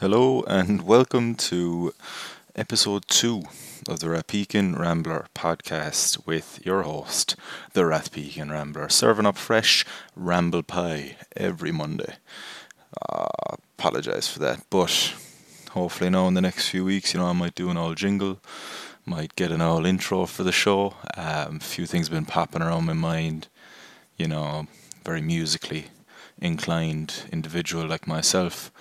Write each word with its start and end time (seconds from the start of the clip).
Hello 0.00 0.42
and 0.46 0.80
welcome 0.80 1.34
to 1.34 1.92
episode 2.56 3.06
two 3.06 3.42
of 3.86 4.00
the 4.00 4.06
Rathpeacon 4.06 4.78
Rambler 4.78 5.26
podcast 5.34 6.26
with 6.26 6.64
your 6.64 6.84
host, 6.84 7.36
the 7.74 7.82
Rathpeacon 7.82 8.50
Rambler, 8.50 8.88
serving 8.88 9.26
up 9.26 9.36
fresh 9.36 9.84
ramble 10.16 10.62
pie 10.62 11.16
every 11.36 11.70
Monday. 11.70 12.14
Uh, 13.10 13.56
apologize 13.78 14.26
for 14.26 14.38
that, 14.38 14.64
but 14.70 15.14
hopefully 15.72 16.08
now 16.08 16.28
in 16.28 16.32
the 16.32 16.40
next 16.40 16.70
few 16.70 16.86
weeks, 16.86 17.12
you 17.12 17.20
know, 17.20 17.26
I 17.26 17.34
might 17.34 17.54
do 17.54 17.68
an 17.68 17.76
old 17.76 17.98
jingle, 17.98 18.40
might 19.04 19.36
get 19.36 19.52
an 19.52 19.60
old 19.60 19.84
intro 19.84 20.24
for 20.24 20.44
the 20.44 20.50
show. 20.50 20.94
Um, 21.14 21.56
a 21.56 21.60
few 21.60 21.84
things 21.84 22.08
have 22.08 22.16
been 22.16 22.24
popping 22.24 22.62
around 22.62 22.86
my 22.86 22.94
mind, 22.94 23.48
you 24.16 24.28
know, 24.28 24.66
very 25.04 25.20
musically 25.20 25.88
inclined 26.40 27.24
individual 27.30 27.86
like 27.86 28.06
myself 28.06 28.72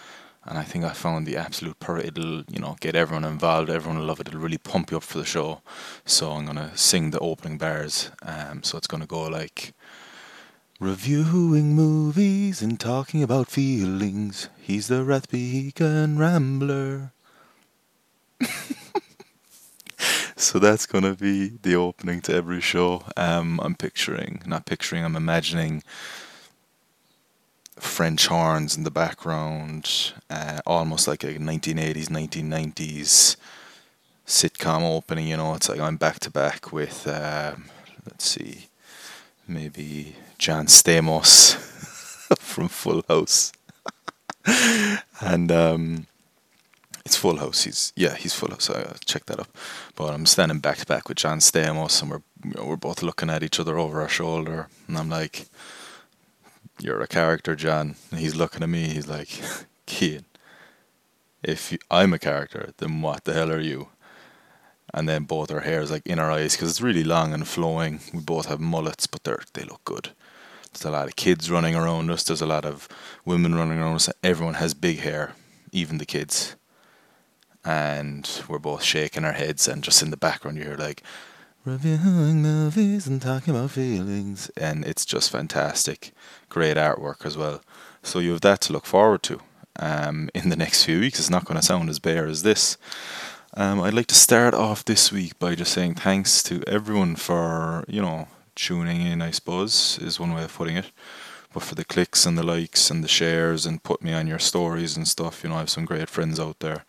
and 0.45 0.57
I 0.57 0.63
think 0.63 0.85
I 0.85 0.93
found 0.93 1.25
the 1.25 1.37
absolute 1.37 1.79
per. 1.79 1.97
It'll 1.97 2.43
you 2.49 2.59
know 2.59 2.75
get 2.79 2.95
everyone 2.95 3.25
involved. 3.25 3.69
Everyone 3.69 3.99
will 3.99 4.07
love 4.07 4.19
it. 4.19 4.27
It'll 4.27 4.39
really 4.39 4.57
pump 4.57 4.91
you 4.91 4.97
up 4.97 5.03
for 5.03 5.17
the 5.17 5.25
show. 5.25 5.61
So 6.05 6.31
I'm 6.31 6.45
gonna 6.45 6.75
sing 6.77 7.11
the 7.11 7.19
opening 7.19 7.57
bars. 7.57 8.11
Um, 8.21 8.63
so 8.63 8.77
it's 8.77 8.87
gonna 8.87 9.07
go 9.07 9.23
like. 9.23 9.73
Reviewing 10.81 11.75
movies 11.75 12.61
and 12.61 12.79
talking 12.79 13.21
about 13.21 13.49
feelings. 13.49 14.47
He's 14.61 14.87
the 14.87 15.03
Rathpeacon 15.03 16.17
Rambler. 16.17 17.11
so 20.37 20.57
that's 20.57 20.85
gonna 20.85 21.15
be 21.15 21.49
the 21.49 21.75
opening 21.75 22.21
to 22.21 22.33
every 22.33 22.61
show. 22.61 23.03
Um, 23.17 23.59
I'm 23.61 23.75
picturing, 23.75 24.41
not 24.45 24.65
picturing, 24.65 25.03
I'm 25.03 25.17
imagining 25.17 25.83
French 27.79 28.27
horns 28.27 28.75
in 28.77 28.83
the 28.83 28.91
background, 28.91 30.13
uh, 30.29 30.59
almost 30.65 31.07
like 31.07 31.23
a 31.23 31.33
1980s, 31.33 32.07
1990s 32.07 33.37
sitcom 34.27 34.83
opening. 34.83 35.27
You 35.27 35.37
know, 35.37 35.53
it's 35.55 35.69
like 35.69 35.79
I'm 35.79 35.97
back 35.97 36.19
to 36.19 36.29
back 36.29 36.71
with, 36.71 37.07
um, 37.07 37.65
let's 38.05 38.25
see, 38.25 38.67
maybe 39.47 40.15
John 40.37 40.67
Stamos 40.67 41.55
from 42.39 42.67
Full 42.67 43.03
House, 43.07 43.51
and 45.21 45.51
um, 45.51 46.07
it's 47.05 47.15
Full 47.15 47.37
House. 47.37 47.63
He's 47.63 47.93
yeah, 47.95 48.15
he's 48.15 48.33
Full 48.33 48.51
House. 48.51 48.69
I 48.69 48.95
check 49.05 49.25
that 49.25 49.39
up. 49.39 49.49
But 49.95 50.13
I'm 50.13 50.25
standing 50.25 50.59
back 50.59 50.77
to 50.77 50.85
back 50.85 51.09
with 51.09 51.17
John 51.17 51.39
Stamos, 51.39 52.01
and 52.01 52.11
we're 52.11 52.21
you 52.43 52.53
know, 52.55 52.65
we're 52.65 52.75
both 52.75 53.03
looking 53.03 53.29
at 53.29 53.43
each 53.43 53.59
other 53.59 53.77
over 53.77 54.01
our 54.01 54.09
shoulder, 54.09 54.67
and 54.87 54.97
I'm 54.97 55.09
like 55.09 55.47
you're 56.81 57.01
a 57.01 57.07
character, 57.07 57.55
John. 57.55 57.95
And 58.11 58.19
he's 58.19 58.35
looking 58.35 58.63
at 58.63 58.69
me. 58.69 58.89
He's 58.89 59.07
like, 59.07 59.29
kid, 59.85 60.25
if 61.43 61.75
I'm 61.89 62.13
a 62.13 62.19
character, 62.19 62.73
then 62.77 63.01
what 63.01 63.25
the 63.25 63.33
hell 63.33 63.51
are 63.51 63.59
you? 63.59 63.89
And 64.93 65.07
then 65.07 65.23
both 65.23 65.51
our 65.51 65.59
hair 65.59 65.81
is 65.81 65.91
like 65.91 66.05
in 66.05 66.19
our 66.19 66.31
eyes 66.31 66.55
because 66.55 66.71
it's 66.71 66.81
really 66.81 67.03
long 67.03 67.33
and 67.33 67.47
flowing. 67.47 67.99
We 68.13 68.21
both 68.21 68.47
have 68.47 68.59
mullets, 68.59 69.05
but 69.05 69.23
they 69.23 69.35
they 69.53 69.63
look 69.63 69.83
good. 69.85 70.09
There's 70.73 70.85
a 70.85 70.91
lot 70.91 71.07
of 71.07 71.15
kids 71.15 71.51
running 71.51 71.75
around 71.75 72.09
us. 72.09 72.23
There's 72.23 72.41
a 72.41 72.47
lot 72.47 72.65
of 72.65 72.87
women 73.25 73.55
running 73.55 73.79
around 73.79 73.95
us. 73.95 74.09
Everyone 74.23 74.55
has 74.55 74.73
big 74.73 74.99
hair, 74.99 75.33
even 75.71 75.97
the 75.97 76.05
kids. 76.05 76.55
And 77.65 78.27
we're 78.47 78.59
both 78.59 78.83
shaking 78.83 79.25
our 79.25 79.33
heads, 79.33 79.67
and 79.67 79.83
just 79.83 80.01
in 80.01 80.11
the 80.11 80.17
background 80.17 80.57
you 80.57 80.63
hear 80.63 80.77
like 80.77 81.03
reviewing 81.69 82.41
movies 82.41 83.05
and 83.05 83.21
talking 83.21 83.55
about 83.55 83.71
feelings, 83.71 84.49
and 84.57 84.83
it's 84.83 85.05
just 85.05 85.31
fantastic. 85.31 86.11
Great 86.49 86.77
artwork 86.77 87.25
as 87.25 87.37
well. 87.37 87.61
So 88.01 88.17
you 88.19 88.31
have 88.31 88.41
that 88.41 88.61
to 88.61 88.73
look 88.73 88.87
forward 88.87 89.21
to 89.23 89.39
um, 89.79 90.29
in 90.33 90.49
the 90.49 90.55
next 90.55 90.85
few 90.85 90.99
weeks. 90.99 91.19
It's 91.19 91.29
not 91.29 91.45
going 91.45 91.59
to 91.59 91.65
sound 91.65 91.89
as 91.89 91.99
bare 91.99 92.25
as 92.25 92.41
this. 92.41 92.77
Um, 93.53 93.81
I'd 93.81 93.93
like 93.93 94.07
to 94.07 94.15
start 94.15 94.55
off 94.55 94.83
this 94.83 95.11
week 95.11 95.37
by 95.37 95.53
just 95.53 95.73
saying 95.73 95.95
thanks 95.95 96.41
to 96.43 96.63
everyone 96.65 97.15
for 97.15 97.85
you 97.87 98.01
know 98.01 98.27
tuning 98.55 99.01
in. 99.01 99.21
I 99.21 99.29
suppose 99.31 99.99
is 99.99 100.19
one 100.19 100.33
way 100.33 100.43
of 100.43 100.53
putting 100.53 100.77
it. 100.77 100.91
But 101.53 101.63
for 101.63 101.75
the 101.75 101.85
clicks 101.85 102.25
and 102.25 102.37
the 102.37 102.45
likes 102.45 102.91
and 102.91 103.03
the 103.03 103.07
shares 103.07 103.65
and 103.65 103.83
put 103.83 104.03
me 104.03 104.13
on 104.13 104.27
your 104.27 104.39
stories 104.39 104.95
and 104.97 105.07
stuff, 105.07 105.43
you 105.43 105.49
know, 105.49 105.55
I 105.55 105.59
have 105.59 105.69
some 105.69 105.85
great 105.85 106.09
friends 106.09 106.39
out 106.39 106.59
there. 106.59 106.85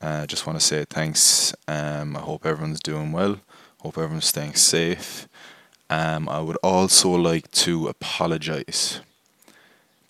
I 0.00 0.06
uh, 0.06 0.26
just 0.26 0.46
want 0.46 0.58
to 0.58 0.64
say 0.64 0.84
thanks. 0.84 1.54
Um, 1.66 2.16
I 2.16 2.20
hope 2.20 2.44
everyone's 2.44 2.80
doing 2.80 3.12
well. 3.12 3.40
Hope 3.84 3.98
everyone's 3.98 4.24
staying 4.24 4.54
safe. 4.54 5.28
Um, 5.90 6.26
I 6.26 6.40
would 6.40 6.56
also 6.62 7.10
like 7.10 7.50
to 7.50 7.86
apologise, 7.86 9.02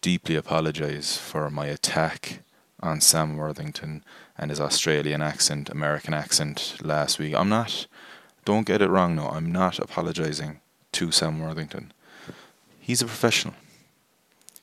deeply 0.01 0.37
apologise 0.37 1.17
for 1.17 1.51
my 1.51 1.67
attack 1.67 2.45
on 2.79 3.01
Sam 3.01 3.37
Worthington 3.37 4.05
and 4.39 4.53
his 4.53 4.61
Australian 4.61 5.23
accent, 5.23 5.71
American 5.71 6.15
accent 6.15 6.77
last 6.83 7.19
week. 7.19 7.35
I'm 7.35 7.49
not, 7.49 7.89
don't 8.45 8.65
get 8.65 8.81
it 8.81 8.91
wrong, 8.91 9.17
no, 9.17 9.27
I'm 9.27 9.51
not 9.51 9.81
apologising 9.81 10.61
to 10.93 11.11
Sam 11.11 11.41
Worthington. 11.41 11.93
He's 12.79 13.03
a 13.03 13.07
professional. 13.07 13.55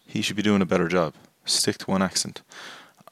He 0.07 0.21
should 0.21 0.37
be 0.37 0.41
doing 0.41 0.61
a 0.61 0.65
better 0.65 0.87
job. 0.87 1.15
Stick 1.43 1.79
to 1.79 1.91
one 1.91 2.01
accent. 2.01 2.43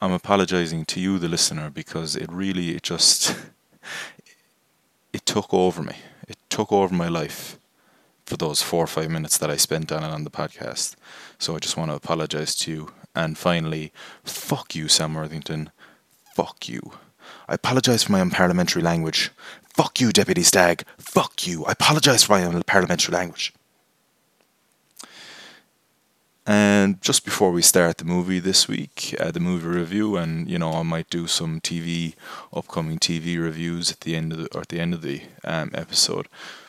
I'm 0.00 0.12
apologising 0.12 0.86
to 0.86 0.98
you, 0.98 1.18
the 1.18 1.28
listener, 1.28 1.68
because 1.68 2.16
it 2.16 2.32
really, 2.32 2.70
it 2.70 2.84
just, 2.84 3.36
it 5.12 5.26
took 5.26 5.52
over 5.52 5.82
me. 5.82 5.96
It 6.28 6.38
took 6.48 6.72
over 6.72 6.94
my 6.94 7.08
life 7.08 7.58
for 8.26 8.36
those 8.36 8.62
four 8.62 8.84
or 8.84 8.86
five 8.86 9.10
minutes 9.10 9.38
that 9.38 9.50
I 9.50 9.56
spent 9.56 9.90
on 9.90 10.04
it 10.04 10.08
on 10.08 10.24
the 10.24 10.30
podcast. 10.30 10.94
So 11.38 11.56
I 11.56 11.58
just 11.58 11.76
want 11.76 11.90
to 11.90 11.96
apologize 11.96 12.54
to 12.56 12.70
you. 12.70 12.92
And 13.14 13.36
finally, 13.36 13.92
fuck 14.22 14.74
you, 14.74 14.86
Sam 14.86 15.14
Worthington. 15.14 15.70
Fuck 16.34 16.68
you. 16.68 16.92
I 17.48 17.54
apologize 17.54 18.04
for 18.04 18.12
my 18.12 18.20
unparliamentary 18.20 18.82
language. 18.82 19.30
Fuck 19.74 20.00
you, 20.00 20.12
Deputy 20.12 20.42
Stagg. 20.42 20.84
Fuck 20.98 21.46
you. 21.46 21.64
I 21.64 21.72
apologize 21.72 22.22
for 22.22 22.32
my 22.32 22.42
unparliamentary 22.42 23.12
language. 23.12 23.52
And 26.50 27.00
just 27.00 27.24
before 27.24 27.52
we 27.52 27.62
start 27.62 27.98
the 27.98 28.04
movie 28.04 28.40
this 28.40 28.66
week, 28.66 29.14
uh, 29.20 29.30
the 29.30 29.38
movie 29.38 29.68
review, 29.68 30.16
and 30.16 30.50
you 30.50 30.58
know 30.58 30.72
I 30.72 30.82
might 30.82 31.08
do 31.08 31.28
some 31.28 31.60
TV, 31.60 32.16
upcoming 32.52 32.98
TV 32.98 33.40
reviews 33.40 33.92
at 33.92 34.00
the 34.00 34.16
end 34.16 34.32
of 34.32 34.38
the 34.40 34.48
or 34.52 34.62
at 34.62 34.68
the 34.70 34.80
end 34.80 34.92
of 34.92 35.02
the 35.02 35.22
um, 35.44 35.70
episode. 35.74 36.26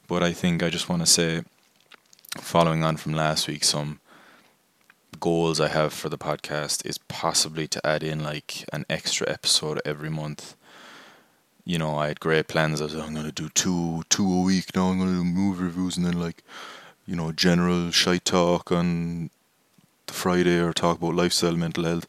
But 0.07 0.21
I 0.21 0.33
think 0.33 0.61
I 0.61 0.69
just 0.69 0.87
want 0.87 1.01
to 1.01 1.07
say, 1.07 1.41
following 2.37 2.83
on 2.83 2.95
from 2.95 3.13
last 3.13 3.47
week, 3.47 3.63
some 3.63 3.99
goals 5.19 5.59
I 5.59 5.69
have 5.69 5.93
for 5.93 6.09
the 6.09 6.17
podcast 6.19 6.85
is 6.85 6.99
possibly 6.99 7.67
to 7.69 7.83
add 7.83 8.03
in 8.03 8.23
like 8.23 8.63
an 8.71 8.85
extra 8.87 9.27
episode 9.27 9.81
every 9.83 10.11
month. 10.11 10.55
You 11.65 11.79
know, 11.79 11.97
I 11.97 12.09
had 12.09 12.19
great 12.19 12.47
plans. 12.47 12.81
I 12.81 12.83
was 12.83 12.93
like, 12.93 13.07
I'm 13.07 13.15
gonna 13.15 13.31
do 13.31 13.49
two 13.49 14.03
two 14.09 14.31
a 14.31 14.41
week 14.41 14.75
now. 14.75 14.89
I'm 14.89 14.99
gonna 14.99 15.13
do 15.13 15.23
movie 15.23 15.63
reviews 15.63 15.97
and 15.97 16.05
then 16.05 16.19
like, 16.19 16.43
you 17.07 17.15
know, 17.15 17.31
general 17.31 17.89
shite 17.89 18.25
talk 18.25 18.71
on 18.71 19.31
Friday 20.11 20.59
or 20.59 20.73
talk 20.73 20.97
about 20.97 21.15
lifestyle, 21.15 21.55
mental 21.55 21.83
health, 21.85 22.05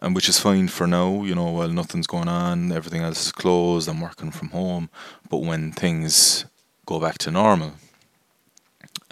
and 0.00 0.14
which 0.14 0.28
is 0.28 0.38
fine 0.38 0.68
for 0.68 0.86
now. 0.86 1.22
You 1.24 1.34
know, 1.34 1.50
while 1.50 1.68
nothing's 1.68 2.06
going 2.06 2.28
on, 2.28 2.72
everything 2.72 3.02
else 3.02 3.26
is 3.26 3.32
closed. 3.32 3.88
I'm 3.88 4.00
working 4.00 4.30
from 4.30 4.48
home, 4.50 4.90
but 5.28 5.38
when 5.38 5.72
things 5.72 6.44
go 6.86 7.00
back 7.00 7.18
to 7.18 7.30
normal, 7.30 7.72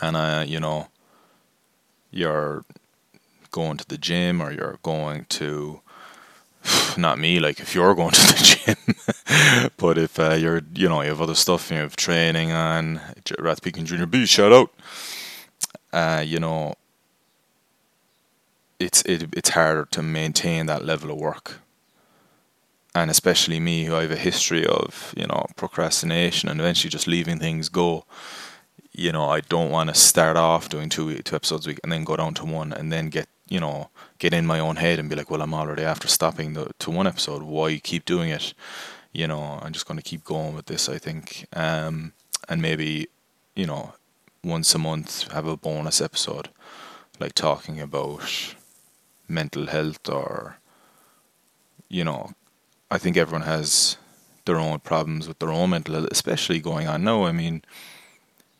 and 0.00 0.16
uh, 0.16 0.44
you 0.46 0.60
know, 0.60 0.88
you're 2.10 2.64
going 3.50 3.76
to 3.78 3.88
the 3.88 3.98
gym 3.98 4.42
or 4.42 4.52
you're 4.52 4.78
going 4.82 5.24
to 5.28 5.80
not 6.98 7.18
me 7.18 7.40
like 7.40 7.60
if 7.60 7.74
you're 7.74 7.94
going 7.94 8.10
to 8.10 8.20
the 8.20 8.74
gym 8.76 9.70
but 9.76 9.96
if 9.98 10.18
uh, 10.20 10.34
you're 10.34 10.62
you 10.74 10.88
know 10.88 11.00
you 11.02 11.08
have 11.08 11.22
other 11.22 11.34
stuff 11.34 11.70
you 11.70 11.76
have 11.76 11.96
training 11.96 12.52
on 12.52 13.00
Rathpeacon 13.24 13.84
Junior 13.84 14.06
B 14.06 14.26
shout 14.26 14.52
out 14.52 14.70
uh, 15.92 16.22
you 16.24 16.38
know 16.38 16.74
it's 18.78 19.02
it, 19.02 19.28
it's 19.32 19.50
harder 19.50 19.86
to 19.92 20.02
maintain 20.02 20.66
that 20.66 20.84
level 20.84 21.10
of 21.10 21.18
work. 21.18 21.60
And 22.94 23.10
especially 23.10 23.60
me, 23.60 23.84
who 23.84 23.94
I 23.94 24.02
have 24.02 24.10
a 24.10 24.16
history 24.16 24.66
of, 24.66 25.12
you 25.16 25.26
know, 25.26 25.46
procrastination 25.56 26.48
and 26.48 26.58
eventually 26.60 26.90
just 26.90 27.06
leaving 27.06 27.38
things 27.38 27.68
go. 27.68 28.06
You 28.92 29.12
know, 29.12 29.28
I 29.28 29.40
don't 29.40 29.70
want 29.70 29.90
to 29.90 29.94
start 29.94 30.38
off 30.38 30.70
doing 30.70 30.88
two 30.88 31.18
two 31.18 31.36
episodes 31.36 31.66
a 31.66 31.70
week 31.70 31.80
and 31.82 31.92
then 31.92 32.04
go 32.04 32.16
down 32.16 32.32
to 32.34 32.46
one 32.46 32.72
and 32.72 32.90
then 32.90 33.10
get 33.10 33.28
you 33.48 33.60
know 33.60 33.90
get 34.18 34.32
in 34.32 34.46
my 34.46 34.58
own 34.58 34.76
head 34.76 34.98
and 34.98 35.10
be 35.10 35.16
like, 35.16 35.30
well, 35.30 35.42
I'm 35.42 35.54
already 35.54 35.82
after 35.82 36.08
stopping 36.08 36.54
the 36.54 36.70
to 36.78 36.90
one 36.90 37.06
episode. 37.06 37.42
Why 37.42 37.78
keep 37.78 38.06
doing 38.06 38.30
it? 38.30 38.54
You 39.12 39.26
know, 39.26 39.58
I'm 39.62 39.72
just 39.72 39.86
going 39.86 39.98
to 39.98 40.02
keep 40.02 40.24
going 40.24 40.54
with 40.54 40.66
this. 40.66 40.88
I 40.88 40.98
think, 40.98 41.46
um, 41.54 42.12
and 42.48 42.60
maybe, 42.60 43.08
you 43.54 43.66
know, 43.66 43.94
once 44.44 44.74
a 44.74 44.78
month 44.78 45.30
have 45.32 45.46
a 45.46 45.56
bonus 45.56 46.00
episode, 46.00 46.48
like 47.18 47.32
talking 47.32 47.80
about 47.80 48.54
mental 49.28 49.66
health 49.66 50.08
or 50.08 50.58
you 51.88 52.04
know 52.04 52.32
i 52.90 52.98
think 52.98 53.16
everyone 53.16 53.46
has 53.46 53.96
their 54.44 54.58
own 54.58 54.78
problems 54.80 55.26
with 55.26 55.38
their 55.38 55.50
own 55.50 55.70
mental 55.70 55.94
health 55.94 56.08
especially 56.10 56.60
going 56.60 56.86
on 56.86 57.04
now 57.04 57.24
i 57.24 57.32
mean 57.32 57.62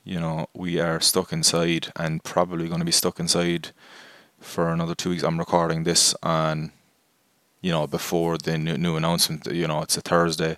you 0.05 0.19
know 0.19 0.47
we 0.55 0.81
are 0.81 1.01
stuck 1.01 1.33
inside 1.33 1.93
and 1.97 2.25
probably 2.25 2.69
going 2.69 2.81
to 2.81 2.85
be 2.85 2.93
stuck 2.93 3.19
inside 3.21 3.71
for 4.41 4.71
another 4.71 4.95
two 4.95 5.11
weeks 5.11 5.23
i'm 5.23 5.39
recording 5.39 5.85
this 5.85 6.15
on 6.23 6.73
you 7.67 7.73
know, 7.73 7.87
before 7.87 8.39
the 8.39 8.57
new, 8.57 8.79
new 8.79 8.97
announcement. 8.97 9.45
You 9.47 9.67
know, 9.67 9.83
it's 9.83 9.97
a 9.97 10.01
Thursday, 10.01 10.57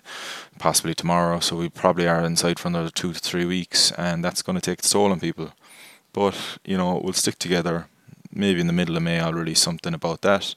possibly 0.59 0.93
tomorrow, 0.93 1.39
so 1.39 1.55
we 1.55 1.67
probably 1.67 2.07
are 2.07 2.23
inside 2.23 2.59
for 2.59 2.67
another 2.67 2.91
two 2.91 3.13
to 3.13 3.19
three 3.19 3.45
weeks, 3.45 3.91
and 3.93 4.23
that's 4.23 4.43
going 4.43 4.57
to 4.57 4.61
take 4.61 4.79
its 4.79 4.91
toll 4.91 5.11
on 5.11 5.19
people. 5.19 5.51
But 6.13 6.35
you 6.63 6.77
know, 6.77 7.01
we'll 7.03 7.13
stick 7.13 7.39
together. 7.39 7.87
Maybe 8.31 8.61
in 8.61 8.67
the 8.67 8.73
middle 8.73 8.95
of 8.95 9.03
May, 9.03 9.19
I'll 9.19 9.33
release 9.33 9.59
something 9.59 9.93
about 9.93 10.21
that. 10.21 10.55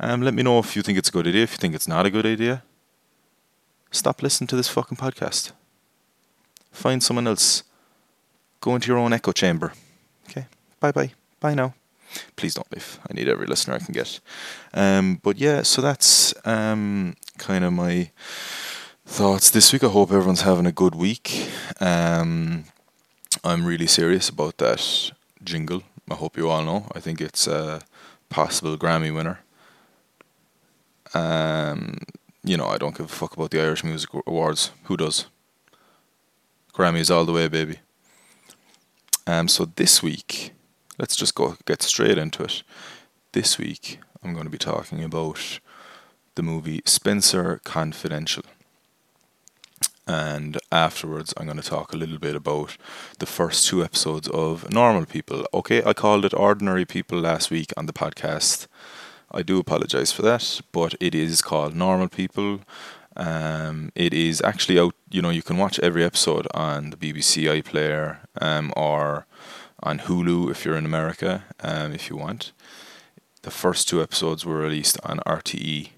Um, 0.00 0.22
let 0.22 0.34
me 0.34 0.42
know 0.42 0.58
if 0.58 0.74
you 0.74 0.82
think 0.82 0.98
it's 0.98 1.10
a 1.10 1.12
good 1.12 1.26
idea. 1.26 1.42
If 1.42 1.52
you 1.52 1.58
think 1.58 1.74
it's 1.74 1.88
not 1.88 2.06
a 2.06 2.10
good 2.10 2.26
idea, 2.26 2.62
stop 3.90 4.22
listening 4.22 4.48
to 4.48 4.56
this 4.56 4.68
fucking 4.68 4.96
podcast. 4.96 5.52
Find 6.70 7.02
someone 7.02 7.26
else. 7.26 7.62
Go 8.60 8.74
into 8.74 8.88
your 8.88 8.98
own 8.98 9.12
echo 9.12 9.32
chamber. 9.32 9.72
Okay. 10.28 10.46
Bye 10.80 10.92
bye. 10.92 11.12
Bye 11.40 11.54
now. 11.54 11.74
Please 12.36 12.54
don't 12.54 12.70
leave. 12.72 12.98
I 13.08 13.14
need 13.14 13.28
every 13.28 13.46
listener 13.46 13.74
I 13.74 13.78
can 13.78 13.92
get. 13.92 14.20
Um, 14.74 15.20
but 15.22 15.38
yeah, 15.38 15.62
so 15.62 15.82
that's 15.82 16.34
um, 16.46 17.16
kind 17.38 17.64
of 17.64 17.72
my 17.72 18.10
thoughts 19.06 19.50
this 19.50 19.72
week. 19.72 19.84
I 19.84 19.88
hope 19.88 20.10
everyone's 20.10 20.42
having 20.42 20.66
a 20.66 20.72
good 20.72 20.94
week. 20.94 21.50
Um, 21.80 22.64
I'm 23.44 23.64
really 23.64 23.86
serious 23.86 24.28
about 24.28 24.58
that 24.58 25.12
jingle. 25.42 25.82
I 26.10 26.14
hope 26.14 26.36
you 26.36 26.50
all 26.50 26.62
know. 26.62 26.86
I 26.94 27.00
think 27.00 27.20
it's 27.20 27.46
a 27.46 27.80
possible 28.28 28.76
Grammy 28.76 29.14
winner. 29.14 29.40
Um, 31.14 31.98
you 32.42 32.56
know, 32.56 32.66
I 32.66 32.78
don't 32.78 32.96
give 32.96 33.06
a 33.06 33.08
fuck 33.08 33.34
about 33.36 33.50
the 33.50 33.60
Irish 33.60 33.84
Music 33.84 34.10
Awards. 34.26 34.72
Who 34.84 34.96
does? 34.96 35.26
Grammys 36.74 37.14
all 37.14 37.24
the 37.24 37.32
way, 37.32 37.48
baby. 37.48 37.78
Um, 39.26 39.46
so 39.46 39.66
this 39.66 40.02
week, 40.02 40.52
let's 40.98 41.14
just 41.14 41.34
go 41.34 41.56
get 41.66 41.82
straight 41.82 42.18
into 42.18 42.44
it. 42.44 42.62
This 43.32 43.58
week, 43.58 43.98
I'm 44.22 44.32
going 44.32 44.44
to 44.44 44.50
be 44.50 44.58
talking 44.58 45.04
about 45.04 45.60
the 46.34 46.42
movie 46.42 46.80
Spenser 46.86 47.60
Confidential. 47.62 48.44
And 50.06 50.58
afterwards, 50.72 51.32
I'm 51.36 51.46
going 51.46 51.60
to 51.60 51.68
talk 51.68 51.92
a 51.92 51.96
little 51.96 52.18
bit 52.18 52.34
about 52.34 52.76
the 53.18 53.26
first 53.26 53.66
two 53.68 53.84
episodes 53.84 54.28
of 54.28 54.72
Normal 54.72 55.06
People. 55.06 55.46
Okay, 55.54 55.82
I 55.84 55.92
called 55.92 56.24
it 56.24 56.34
Ordinary 56.34 56.84
People 56.84 57.20
last 57.20 57.50
week 57.50 57.72
on 57.76 57.86
the 57.86 57.92
podcast. 57.92 58.66
I 59.30 59.42
do 59.42 59.58
apologize 59.58 60.12
for 60.12 60.22
that, 60.22 60.60
but 60.72 60.94
it 61.00 61.14
is 61.14 61.40
called 61.40 61.74
Normal 61.74 62.08
People. 62.08 62.60
Um, 63.16 63.92
it 63.94 64.12
is 64.12 64.42
actually 64.42 64.78
out. 64.78 64.94
You 65.10 65.22
know, 65.22 65.30
you 65.30 65.42
can 65.42 65.56
watch 65.56 65.78
every 65.80 66.04
episode 66.04 66.48
on 66.52 66.90
the 66.90 66.96
BBC 66.96 67.62
iPlayer 67.62 68.18
um, 68.40 68.72
or 68.76 69.26
on 69.82 70.00
Hulu 70.00 70.50
if 70.50 70.64
you're 70.64 70.76
in 70.76 70.86
America, 70.86 71.44
um, 71.60 71.92
if 71.92 72.10
you 72.10 72.16
want. 72.16 72.52
The 73.42 73.50
first 73.50 73.88
two 73.88 74.02
episodes 74.02 74.44
were 74.44 74.56
released 74.56 74.98
on 75.04 75.18
RTE. 75.26 75.90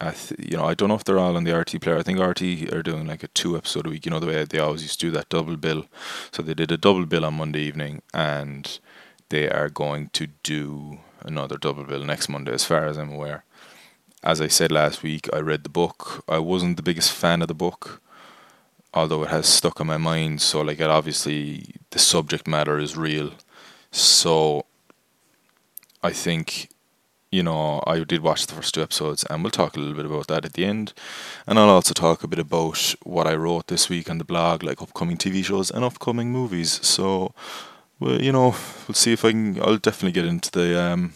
I 0.00 0.12
th- 0.12 0.40
you 0.40 0.56
know, 0.56 0.64
I 0.64 0.74
don't 0.74 0.88
know 0.88 0.94
if 0.94 1.04
they're 1.04 1.18
all 1.18 1.36
on 1.36 1.44
the 1.44 1.56
RT 1.56 1.80
player. 1.80 1.98
I 1.98 2.02
think 2.02 2.18
RT 2.18 2.72
are 2.72 2.82
doing 2.82 3.06
like 3.06 3.22
a 3.22 3.28
two 3.28 3.56
episode 3.56 3.86
a 3.86 3.90
week. 3.90 4.06
You 4.06 4.10
know 4.10 4.20
the 4.20 4.26
way 4.26 4.44
they 4.44 4.58
always 4.58 4.82
used 4.82 5.00
to 5.00 5.06
do 5.06 5.12
that 5.12 5.28
double 5.28 5.56
bill. 5.56 5.84
So 6.32 6.42
they 6.42 6.54
did 6.54 6.72
a 6.72 6.78
double 6.78 7.06
bill 7.06 7.24
on 7.24 7.34
Monday 7.34 7.60
evening, 7.60 8.02
and 8.14 8.78
they 9.28 9.48
are 9.50 9.68
going 9.68 10.08
to 10.10 10.28
do 10.42 11.00
another 11.20 11.58
double 11.58 11.84
bill 11.84 12.04
next 12.04 12.28
Monday, 12.28 12.52
as 12.52 12.64
far 12.64 12.86
as 12.86 12.96
I'm 12.96 13.12
aware 13.12 13.44
as 14.22 14.40
I 14.40 14.48
said 14.48 14.70
last 14.70 15.02
week, 15.02 15.28
I 15.32 15.38
read 15.38 15.64
the 15.64 15.70
book. 15.70 16.24
I 16.28 16.38
wasn't 16.38 16.76
the 16.76 16.82
biggest 16.82 17.12
fan 17.12 17.40
of 17.42 17.48
the 17.48 17.54
book, 17.54 18.02
although 18.92 19.22
it 19.22 19.30
has 19.30 19.46
stuck 19.46 19.80
in 19.80 19.86
my 19.86 19.96
mind. 19.96 20.42
So, 20.42 20.60
like, 20.60 20.80
it 20.80 20.90
obviously 20.90 21.74
the 21.90 21.98
subject 21.98 22.46
matter 22.46 22.78
is 22.78 22.96
real. 22.96 23.32
So, 23.90 24.66
I 26.02 26.10
think, 26.10 26.68
you 27.30 27.44
know, 27.44 27.82
I 27.86 28.00
did 28.00 28.22
watch 28.22 28.46
the 28.46 28.54
first 28.54 28.74
two 28.74 28.82
episodes, 28.82 29.24
and 29.30 29.42
we'll 29.42 29.52
talk 29.52 29.76
a 29.76 29.78
little 29.78 29.94
bit 29.94 30.06
about 30.06 30.26
that 30.26 30.44
at 30.44 30.54
the 30.54 30.64
end. 30.64 30.92
And 31.46 31.58
I'll 31.58 31.70
also 31.70 31.94
talk 31.94 32.24
a 32.24 32.28
bit 32.28 32.40
about 32.40 32.94
what 33.04 33.26
I 33.28 33.34
wrote 33.34 33.68
this 33.68 33.88
week 33.88 34.10
on 34.10 34.18
the 34.18 34.24
blog, 34.24 34.64
like 34.64 34.82
upcoming 34.82 35.16
TV 35.16 35.44
shows 35.44 35.70
and 35.70 35.84
upcoming 35.84 36.32
movies. 36.32 36.84
So, 36.84 37.32
well, 38.00 38.20
you 38.20 38.32
know, 38.32 38.56
we'll 38.88 38.94
see 38.94 39.12
if 39.12 39.24
I 39.24 39.30
can. 39.30 39.60
I'll 39.62 39.76
definitely 39.76 40.20
get 40.20 40.26
into 40.28 40.50
the 40.50 40.80
um, 40.80 41.12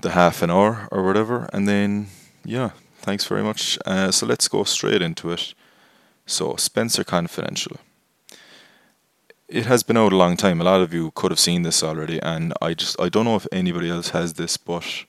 the 0.00 0.10
half 0.10 0.42
an 0.42 0.50
hour 0.50 0.88
or 0.90 1.04
whatever, 1.04 1.48
and 1.52 1.68
then 1.68 2.08
yeah, 2.44 2.70
thanks 2.98 3.24
very 3.24 3.42
much. 3.42 3.78
Uh, 3.86 4.10
so 4.10 4.26
let's 4.26 4.48
go 4.48 4.64
straight 4.64 5.02
into 5.02 5.30
it. 5.30 5.54
So 6.26 6.56
Spenser 6.56 7.04
Confidential. 7.04 7.78
It 9.48 9.66
has 9.66 9.82
been 9.82 9.96
out 9.96 10.12
a 10.12 10.16
long 10.16 10.36
time. 10.36 10.60
A 10.60 10.64
lot 10.64 10.80
of 10.80 10.92
you 10.92 11.12
could 11.12 11.30
have 11.30 11.38
seen 11.38 11.62
this 11.62 11.82
already, 11.82 12.20
and 12.20 12.52
I 12.60 12.74
just 12.74 13.00
I 13.00 13.08
don't 13.08 13.24
know 13.24 13.36
if 13.36 13.46
anybody 13.52 13.88
else 13.88 14.10
has 14.10 14.34
this, 14.34 14.56
but 14.56 15.04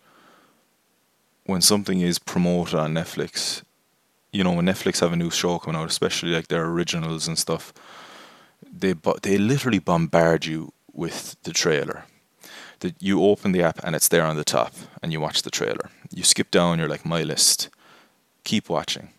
when 1.46 1.62
something 1.62 2.02
is 2.02 2.20
promoted 2.20 2.76
on 2.76 2.94
Netflix, 2.94 3.64
you 4.32 4.44
know, 4.44 4.54
when 4.54 4.66
Netflix 4.66 5.00
have 5.00 5.14
a 5.14 5.16
new 5.16 5.32
show 5.32 5.58
coming 5.58 5.80
out, 5.80 5.90
especially 5.90 6.32
like 6.32 6.50
their 6.50 6.66
originals 6.66 7.28
and 7.28 7.38
stuff, 7.38 7.74
they 8.62 8.94
but 8.94 9.24
they 9.24 9.38
literally 9.38 9.80
bombard 9.80 10.46
you 10.46 10.72
with 10.94 11.36
the 11.44 11.54
trailer 11.54 12.06
that 12.80 12.96
you 13.02 13.24
open 13.24 13.52
the 13.52 13.64
app 13.64 13.80
and 13.84 13.96
it's 13.96 14.08
there 14.08 14.24
on 14.24 14.36
the 14.36 14.44
top 14.44 14.74
and 15.02 15.12
you 15.12 15.20
watch 15.20 15.42
the 15.42 15.50
trailer. 15.50 15.90
You 16.12 16.24
skip 16.24 16.52
down, 16.52 16.80
you're 16.80 16.88
like, 16.88 17.06
my 17.06 17.24
list. 17.24 17.70
Keep 18.44 18.70
watching. 18.70 19.10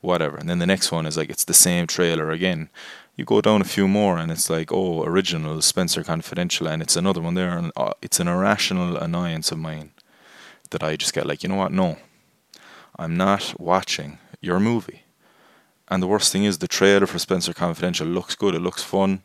Whatever. 0.00 0.36
And 0.36 0.48
then 0.48 0.58
the 0.58 0.66
next 0.66 0.92
one 0.92 1.06
is 1.06 1.16
like, 1.16 1.30
it's 1.30 1.44
the 1.44 1.54
same 1.54 1.86
trailer 1.86 2.30
again. 2.30 2.70
You 3.20 3.26
go 3.26 3.42
down 3.42 3.60
a 3.60 3.64
few 3.64 3.86
more 3.86 4.16
and 4.16 4.32
it's 4.32 4.48
like, 4.48 4.72
oh, 4.72 5.04
original, 5.04 5.60
Spenser 5.60 6.02
Confidential, 6.02 6.66
and 6.66 6.80
it's 6.80 6.96
another 6.96 7.20
one 7.20 7.34
there. 7.34 7.58
And 7.58 7.70
uh, 7.76 7.92
it's 8.00 8.18
an 8.18 8.28
irrational 8.28 8.96
annoyance 8.96 9.52
of 9.52 9.58
mine 9.58 9.90
that 10.70 10.82
I 10.82 10.96
just 10.96 11.12
get 11.12 11.26
like, 11.26 11.42
you 11.42 11.50
know 11.50 11.56
what? 11.56 11.70
No. 11.70 11.98
I'm 12.98 13.18
not 13.18 13.60
watching 13.60 14.16
your 14.40 14.58
movie. 14.58 15.02
And 15.88 16.02
the 16.02 16.06
worst 16.06 16.32
thing 16.32 16.44
is, 16.44 16.56
the 16.56 16.66
trailer 16.66 17.06
for 17.06 17.18
Spenser 17.18 17.52
Confidential 17.54 18.06
looks 18.06 18.34
good. 18.34 18.54
It 18.54 18.62
looks 18.62 18.82
fun. 18.82 19.20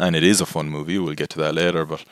And 0.00 0.16
it 0.16 0.24
is 0.24 0.40
a 0.40 0.46
fun 0.46 0.68
movie. 0.68 0.98
We'll 0.98 1.14
get 1.14 1.30
to 1.30 1.38
that 1.38 1.54
later. 1.54 1.84
But 1.84 2.04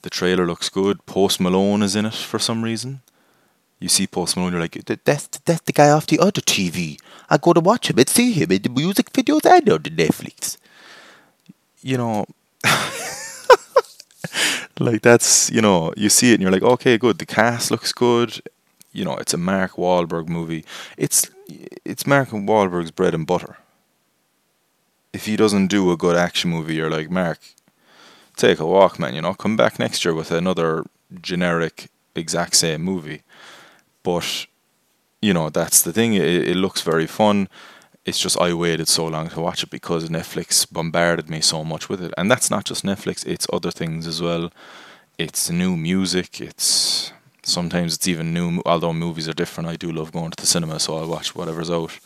the 0.00 0.08
trailer 0.08 0.46
looks 0.46 0.70
good. 0.70 1.04
Post 1.04 1.38
Malone 1.38 1.82
is 1.82 1.94
in 1.96 2.06
it 2.06 2.14
for 2.14 2.38
some 2.38 2.64
reason. 2.64 3.02
You 3.84 3.90
see 3.90 4.06
Post 4.06 4.38
Malone, 4.38 4.52
you're 4.52 4.62
like, 4.62 4.82
that's, 5.04 5.26
that's 5.26 5.60
the 5.60 5.72
guy 5.74 5.90
off 5.90 6.06
the 6.06 6.18
other 6.18 6.40
TV. 6.40 6.98
I 7.28 7.36
go 7.36 7.52
to 7.52 7.60
watch 7.60 7.90
him 7.90 7.98
and 7.98 8.08
see 8.08 8.32
him 8.32 8.50
in 8.50 8.62
the 8.62 8.70
music 8.70 9.12
videos 9.12 9.44
and 9.44 9.68
on 9.68 9.82
the 9.82 9.90
Netflix. 9.90 10.56
You 11.82 11.98
know, 11.98 12.24
like 14.80 15.02
that's, 15.02 15.50
you 15.50 15.60
know, 15.60 15.92
you 15.98 16.08
see 16.08 16.30
it 16.30 16.36
and 16.36 16.42
you're 16.42 16.50
like, 16.50 16.62
okay, 16.62 16.96
good. 16.96 17.18
The 17.18 17.26
cast 17.26 17.70
looks 17.70 17.92
good. 17.92 18.40
You 18.94 19.04
know, 19.04 19.18
it's 19.18 19.34
a 19.34 19.36
Mark 19.36 19.72
Wahlberg 19.72 20.28
movie. 20.28 20.64
It's 20.96 21.30
it's 21.84 22.06
Mark 22.06 22.30
Wahlberg's 22.30 22.90
bread 22.90 23.12
and 23.12 23.26
butter. 23.26 23.58
If 25.12 25.26
he 25.26 25.36
doesn't 25.36 25.66
do 25.66 25.92
a 25.92 25.96
good 25.98 26.16
action 26.16 26.48
movie, 26.48 26.76
you're 26.76 26.90
like, 26.90 27.10
Mark, 27.10 27.40
take 28.34 28.60
a 28.60 28.66
walk, 28.66 28.98
man. 28.98 29.14
You 29.14 29.20
know, 29.20 29.34
come 29.34 29.58
back 29.58 29.78
next 29.78 30.06
year 30.06 30.14
with 30.14 30.30
another 30.30 30.84
generic, 31.20 31.90
exact 32.14 32.56
same 32.56 32.80
movie. 32.80 33.20
But 34.04 34.46
you 35.20 35.34
know, 35.34 35.48
that's 35.50 35.82
the 35.82 35.92
thing. 35.92 36.14
It, 36.14 36.48
it 36.48 36.56
looks 36.56 36.82
very 36.82 37.06
fun. 37.08 37.48
It's 38.04 38.20
just 38.20 38.38
I 38.38 38.52
waited 38.52 38.86
so 38.86 39.06
long 39.06 39.30
to 39.30 39.40
watch 39.40 39.62
it 39.62 39.70
because 39.70 40.10
Netflix 40.10 40.70
bombarded 40.70 41.30
me 41.30 41.40
so 41.40 41.64
much 41.64 41.88
with 41.88 42.02
it, 42.02 42.12
and 42.16 42.30
that's 42.30 42.50
not 42.50 42.66
just 42.66 42.84
Netflix. 42.84 43.26
It's 43.26 43.46
other 43.52 43.70
things 43.70 44.06
as 44.06 44.20
well. 44.22 44.52
It's 45.18 45.50
new 45.50 45.76
music. 45.76 46.40
It's 46.40 47.12
sometimes 47.42 47.94
it's 47.94 48.06
even 48.06 48.34
new. 48.34 48.62
Although 48.66 48.92
movies 48.92 49.28
are 49.28 49.32
different, 49.32 49.70
I 49.70 49.76
do 49.76 49.90
love 49.90 50.12
going 50.12 50.30
to 50.32 50.40
the 50.40 50.46
cinema, 50.46 50.78
so 50.78 50.98
I'll 50.98 51.08
watch 51.08 51.34
whatever's 51.34 51.70
out. 51.70 51.98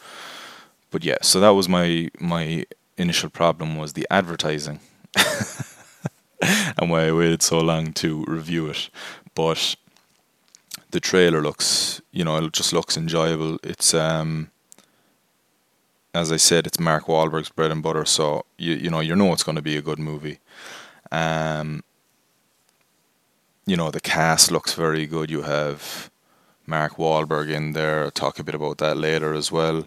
But 0.92 1.04
yeah, 1.04 1.18
so 1.22 1.40
that 1.40 1.50
was 1.50 1.68
my 1.68 2.08
my 2.20 2.64
initial 2.96 3.30
problem 3.30 3.76
was 3.76 3.92
the 3.92 4.06
advertising. 4.10 4.78
and 6.78 6.90
why 6.90 7.06
I 7.06 7.12
waited 7.12 7.42
so 7.42 7.58
long 7.58 7.92
to 7.94 8.24
review 8.28 8.68
it. 8.68 8.90
But 9.34 9.74
the 10.90 11.00
trailer 11.00 11.42
looks, 11.42 12.00
you 12.12 12.24
know, 12.24 12.36
it 12.36 12.52
just 12.52 12.72
looks 12.72 12.96
enjoyable. 12.96 13.58
It's 13.62 13.94
um, 13.94 14.50
as 16.14 16.32
I 16.32 16.36
said, 16.36 16.66
it's 16.66 16.80
Mark 16.80 17.04
Wahlberg's 17.04 17.50
bread 17.50 17.70
and 17.70 17.82
butter, 17.82 18.04
so 18.04 18.44
you 18.56 18.74
you 18.74 18.90
know 18.90 19.00
you 19.00 19.14
know 19.14 19.32
it's 19.32 19.42
going 19.42 19.56
to 19.56 19.62
be 19.62 19.76
a 19.76 19.82
good 19.82 19.98
movie. 19.98 20.38
Um, 21.12 21.82
you 23.66 23.76
know 23.76 23.90
the 23.90 24.00
cast 24.00 24.50
looks 24.50 24.74
very 24.74 25.06
good. 25.06 25.30
You 25.30 25.42
have 25.42 26.10
Mark 26.66 26.96
Wahlberg 26.96 27.50
in 27.50 27.72
there. 27.72 28.04
I'll 28.04 28.10
talk 28.10 28.38
a 28.38 28.44
bit 28.44 28.54
about 28.54 28.78
that 28.78 28.96
later 28.96 29.34
as 29.34 29.52
well. 29.52 29.86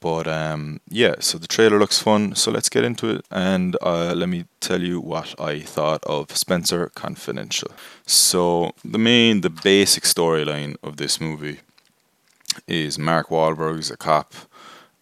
But 0.00 0.26
um, 0.26 0.80
yeah, 0.88 1.16
so 1.20 1.36
the 1.36 1.46
trailer 1.46 1.78
looks 1.78 1.98
fun. 1.98 2.34
So 2.34 2.50
let's 2.50 2.70
get 2.70 2.84
into 2.84 3.10
it 3.10 3.24
and 3.30 3.76
uh, 3.82 4.14
let 4.14 4.28
me 4.28 4.46
tell 4.60 4.80
you 4.80 5.00
what 5.00 5.38
I 5.38 5.60
thought 5.60 6.02
of 6.04 6.28
Spenser 6.28 6.90
Confidential. 6.94 7.70
So 8.06 8.72
the 8.84 8.98
main, 8.98 9.42
the 9.42 9.50
basic 9.50 10.04
storyline 10.04 10.76
of 10.82 10.96
this 10.96 11.20
movie 11.20 11.60
is 12.66 12.98
Mark 12.98 13.28
Wahlberg's 13.28 13.90
a 13.90 13.96
cop 13.96 14.34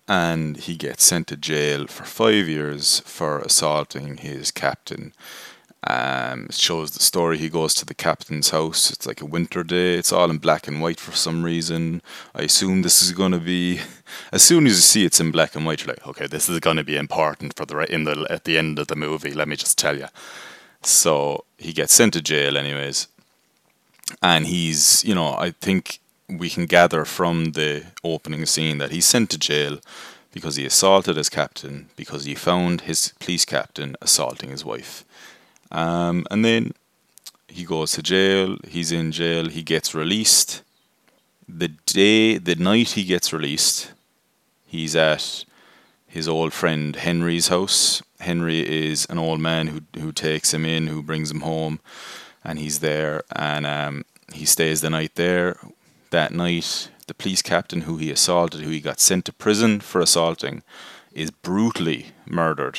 and 0.08 0.56
he 0.56 0.74
gets 0.74 1.04
sent 1.04 1.28
to 1.28 1.36
jail 1.36 1.86
for 1.86 2.04
five 2.04 2.48
years 2.48 3.00
for 3.00 3.40
assaulting 3.40 4.16
his 4.16 4.50
captain. 4.50 5.12
Um, 5.86 6.46
it 6.46 6.54
shows 6.54 6.90
the 6.90 7.02
story. 7.02 7.38
He 7.38 7.48
goes 7.48 7.72
to 7.74 7.86
the 7.86 7.94
captain's 7.94 8.50
house. 8.50 8.90
It's 8.90 9.06
like 9.06 9.20
a 9.20 9.26
winter 9.26 9.62
day. 9.62 9.94
It's 9.94 10.12
all 10.12 10.28
in 10.30 10.38
black 10.38 10.66
and 10.66 10.82
white 10.82 10.98
for 10.98 11.12
some 11.12 11.44
reason. 11.44 12.02
I 12.34 12.42
assume 12.42 12.82
this 12.82 13.00
is 13.00 13.12
going 13.12 13.32
to 13.32 13.38
be. 13.38 13.80
As 14.32 14.42
soon 14.42 14.66
as 14.66 14.72
you 14.72 14.80
see 14.80 15.04
it's 15.04 15.20
in 15.20 15.30
black 15.30 15.54
and 15.54 15.64
white, 15.64 15.80
you're 15.80 15.94
like, 15.94 16.06
okay, 16.06 16.26
this 16.26 16.48
is 16.48 16.58
going 16.60 16.78
to 16.78 16.84
be 16.84 16.96
important 16.96 17.54
for 17.54 17.64
the 17.64 17.78
in 17.92 18.04
the 18.04 18.26
at 18.28 18.44
the 18.44 18.58
end 18.58 18.78
of 18.78 18.88
the 18.88 18.96
movie. 18.96 19.32
Let 19.32 19.48
me 19.48 19.56
just 19.56 19.78
tell 19.78 19.96
you. 19.96 20.06
So 20.82 21.44
he 21.58 21.72
gets 21.72 21.94
sent 21.94 22.14
to 22.14 22.22
jail, 22.22 22.56
anyways, 22.56 23.06
and 24.20 24.46
he's 24.46 25.04
you 25.04 25.14
know 25.14 25.36
I 25.38 25.52
think 25.52 26.00
we 26.28 26.50
can 26.50 26.66
gather 26.66 27.04
from 27.04 27.52
the 27.52 27.84
opening 28.02 28.46
scene 28.46 28.78
that 28.78 28.90
he's 28.90 29.06
sent 29.06 29.30
to 29.30 29.38
jail 29.38 29.78
because 30.32 30.56
he 30.56 30.66
assaulted 30.66 31.16
his 31.16 31.30
captain 31.30 31.88
because 31.96 32.24
he 32.24 32.34
found 32.34 32.82
his 32.82 33.12
police 33.18 33.44
captain 33.44 33.96
assaulting 34.02 34.50
his 34.50 34.64
wife 34.64 35.04
um, 35.70 36.26
and 36.30 36.44
then 36.44 36.72
he 37.48 37.64
goes 37.64 37.92
to 37.92 38.02
jail. 38.02 38.56
He's 38.66 38.92
in 38.92 39.12
jail. 39.12 39.48
He 39.48 39.62
gets 39.62 39.94
released. 39.94 40.62
The 41.48 41.68
day, 41.86 42.38
the 42.38 42.54
night 42.56 42.90
he 42.90 43.04
gets 43.04 43.32
released, 43.32 43.92
he's 44.66 44.94
at 44.94 45.44
his 46.06 46.28
old 46.28 46.52
friend 46.52 46.94
Henry's 46.94 47.48
house. 47.48 48.02
Henry 48.20 48.60
is 48.60 49.06
an 49.08 49.18
old 49.18 49.40
man 49.40 49.68
who 49.68 49.80
who 49.98 50.12
takes 50.12 50.52
him 50.52 50.64
in, 50.64 50.88
who 50.88 51.02
brings 51.02 51.30
him 51.30 51.40
home, 51.40 51.80
and 52.44 52.58
he's 52.58 52.80
there. 52.80 53.22
And 53.34 53.66
um, 53.66 54.04
he 54.32 54.44
stays 54.44 54.80
the 54.80 54.90
night 54.90 55.14
there. 55.14 55.56
That 56.10 56.32
night, 56.32 56.90
the 57.06 57.14
police 57.14 57.42
captain 57.42 57.82
who 57.82 57.96
he 57.96 58.10
assaulted, 58.10 58.60
who 58.60 58.70
he 58.70 58.80
got 58.80 59.00
sent 59.00 59.24
to 59.26 59.32
prison 59.32 59.80
for 59.80 60.00
assaulting, 60.00 60.62
is 61.12 61.30
brutally 61.30 62.06
murdered 62.26 62.78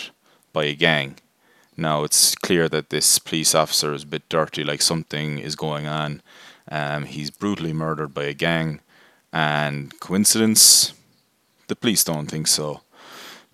by 0.53 0.65
a 0.65 0.75
gang 0.75 1.15
now 1.79 2.03
it's 2.03 2.35
clear 2.35 2.69
that 2.69 2.89
this 2.89 3.19
police 3.19 3.55
officer 3.55 3.93
is 3.93 4.03
a 4.03 4.07
bit 4.07 4.27
dirty, 4.29 4.63
like 4.63 4.81
something 4.81 5.39
is 5.39 5.55
going 5.55 5.87
on. 5.87 6.21
Um, 6.71 7.05
he's 7.05 7.31
brutally 7.31 7.73
murdered 7.73 8.13
by 8.13 8.25
a 8.25 8.33
gang, 8.33 8.79
and 9.33 9.97
coincidence? 9.99 10.93
The 11.67 11.75
police 11.75 12.03
don't 12.03 12.27
think 12.27 12.47
so, 12.47 12.81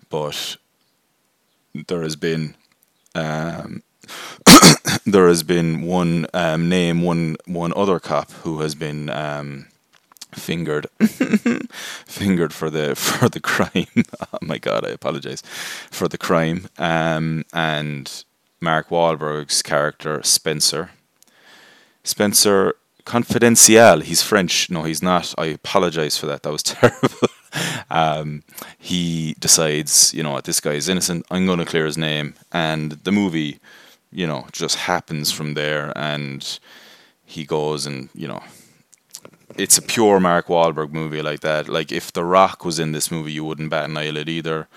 but 0.08 0.56
there 1.88 2.02
has 2.02 2.16
been 2.16 2.54
um, 3.14 3.82
there 5.06 5.28
has 5.28 5.42
been 5.42 5.82
one 5.82 6.26
um, 6.34 6.68
name, 6.68 7.02
one 7.02 7.36
one 7.46 7.72
other 7.74 7.98
cop 7.98 8.30
who 8.42 8.60
has 8.60 8.74
been 8.74 9.10
um, 9.10 9.66
fingered 10.36 10.86
fingered 12.06 12.52
for 12.52 12.70
the 12.70 12.94
for 12.96 13.28
the 13.28 13.40
crime. 13.40 13.86
oh 14.32 14.38
my 14.42 14.58
god, 14.58 14.86
I 14.86 14.90
apologize 14.90 15.42
for 15.90 16.08
the 16.08 16.18
crime. 16.18 16.68
Um, 16.78 17.44
and 17.52 18.24
Mark 18.60 18.88
Wahlberg's 18.88 19.62
character 19.62 20.20
Spenser. 20.22 20.90
Spenser 22.04 22.74
Confidential. 23.04 24.00
He's 24.00 24.22
French. 24.22 24.68
No, 24.68 24.82
he's 24.82 25.02
not. 25.02 25.32
I 25.38 25.46
apologize 25.46 26.18
for 26.18 26.26
that. 26.26 26.42
That 26.42 26.50
was 26.50 26.62
terrible. 26.62 27.28
um, 27.90 28.42
he 28.78 29.36
decides, 29.38 30.12
you 30.12 30.24
know 30.24 30.32
what, 30.32 30.44
this 30.44 30.58
guy 30.60 30.72
is 30.72 30.88
innocent. 30.88 31.24
I'm 31.30 31.46
going 31.46 31.60
to 31.60 31.64
clear 31.64 31.86
his 31.86 31.96
name, 31.96 32.34
and 32.50 32.92
the 32.92 33.12
movie, 33.12 33.60
you 34.10 34.26
know, 34.26 34.46
just 34.50 34.76
happens 34.76 35.30
from 35.30 35.54
there. 35.54 35.92
And 35.96 36.58
he 37.26 37.44
goes 37.44 37.84
and 37.84 38.08
you 38.14 38.28
know 38.28 38.42
it's 39.58 39.78
a 39.78 39.82
pure 39.82 40.20
Mark 40.20 40.46
Wahlberg 40.46 40.92
movie 40.92 41.22
like 41.22 41.40
that. 41.40 41.68
Like 41.68 41.92
if 41.92 42.12
The 42.12 42.24
Rock 42.24 42.64
was 42.64 42.78
in 42.78 42.92
this 42.92 43.10
movie, 43.10 43.32
you 43.32 43.44
wouldn't 43.44 43.70
bat 43.70 43.88
an 43.88 43.96
eyelid 43.96 44.28
either. 44.28 44.68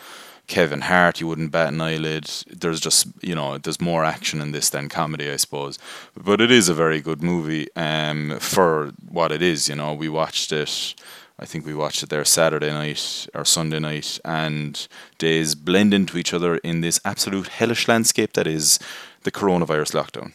Kevin 0.48 0.82
Hart, 0.82 1.20
you 1.20 1.28
wouldn't 1.28 1.52
bat 1.52 1.72
an 1.72 1.80
eyelid. 1.80 2.26
There's 2.48 2.80
just 2.80 3.08
you 3.22 3.36
know 3.36 3.58
there's 3.58 3.80
more 3.80 4.04
action 4.04 4.42
in 4.42 4.52
this 4.52 4.70
than 4.70 4.90
comedy, 4.90 5.30
I 5.30 5.36
suppose. 5.36 5.78
But 6.18 6.42
it 6.42 6.52
is 6.52 6.70
a 6.70 6.74
very 6.74 7.02
good 7.02 7.22
movie 7.22 7.68
um, 7.76 8.38
for 8.40 8.92
what 9.08 9.32
it 9.32 9.42
is. 9.42 9.70
You 9.70 9.76
know, 9.76 9.94
we 9.94 10.10
watched 10.10 10.52
it. 10.52 10.96
I 11.38 11.46
think 11.46 11.66
we 11.66 11.74
watched 11.74 12.04
it 12.04 12.10
there 12.10 12.26
Saturday 12.26 12.72
night 12.72 13.28
or 13.34 13.46
Sunday 13.46 13.80
night, 13.80 14.20
and 14.26 14.88
days 15.20 15.56
blend 15.56 15.94
into 15.94 16.18
each 16.18 16.34
other 16.34 16.58
in 16.58 16.82
this 16.82 17.00
absolute 17.06 17.48
hellish 17.48 17.88
landscape 17.88 18.34
that 18.34 18.48
is 18.48 18.80
the 19.24 19.32
coronavirus 19.32 19.94
lockdown. 19.94 20.34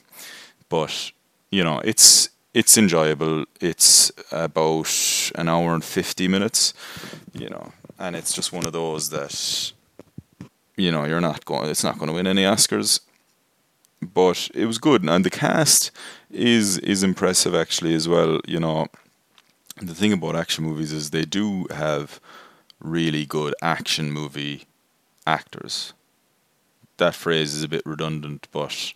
But 0.69 1.11
you 1.51 1.65
know, 1.65 1.81
it's 1.81 2.31
it's 2.55 2.79
enjoyable. 2.79 3.45
It's 3.61 4.13
about 4.31 5.31
an 5.35 5.49
hour 5.49 5.75
and 5.75 5.85
50 5.85 6.29
minutes, 6.29 6.73
you 7.35 7.51
know, 7.51 7.73
and 7.99 8.15
it's 8.15 8.33
just 8.33 8.53
one 8.53 8.65
of 8.65 8.73
those 8.73 9.11
that, 9.11 9.73
you 10.77 10.93
know, 10.93 11.05
you're 11.05 11.21
not 11.21 11.45
going, 11.45 11.69
it's 11.69 11.85
not 11.85 11.99
going 11.99 12.09
to 12.09 12.15
win 12.15 12.29
any 12.29 12.45
Oscars, 12.45 13.01
but 14.01 14.49
it 14.55 14.67
was 14.67 14.79
good. 14.79 15.03
And 15.03 15.25
the 15.25 15.31
cast 15.31 15.91
is, 16.31 16.79
is 16.79 17.03
impressive 17.03 17.55
actually 17.55 17.95
as 17.95 18.09
well, 18.09 18.41
you 18.47 18.61
know. 18.61 18.87
The 19.83 19.95
thing 19.95 20.13
about 20.13 20.37
action 20.37 20.63
movies 20.65 20.93
is 20.93 21.11
they 21.11 21.25
do 21.25 21.67
have 21.71 22.21
really 22.79 23.27
good 23.27 23.57
action 23.61 24.13
movie 24.13 24.67
actors. 25.27 25.93
That 26.99 27.17
phrase 27.17 27.55
is 27.55 27.65
a 27.65 27.69
bit 27.69 27.83
redundant, 27.85 28.47
but 28.53 28.93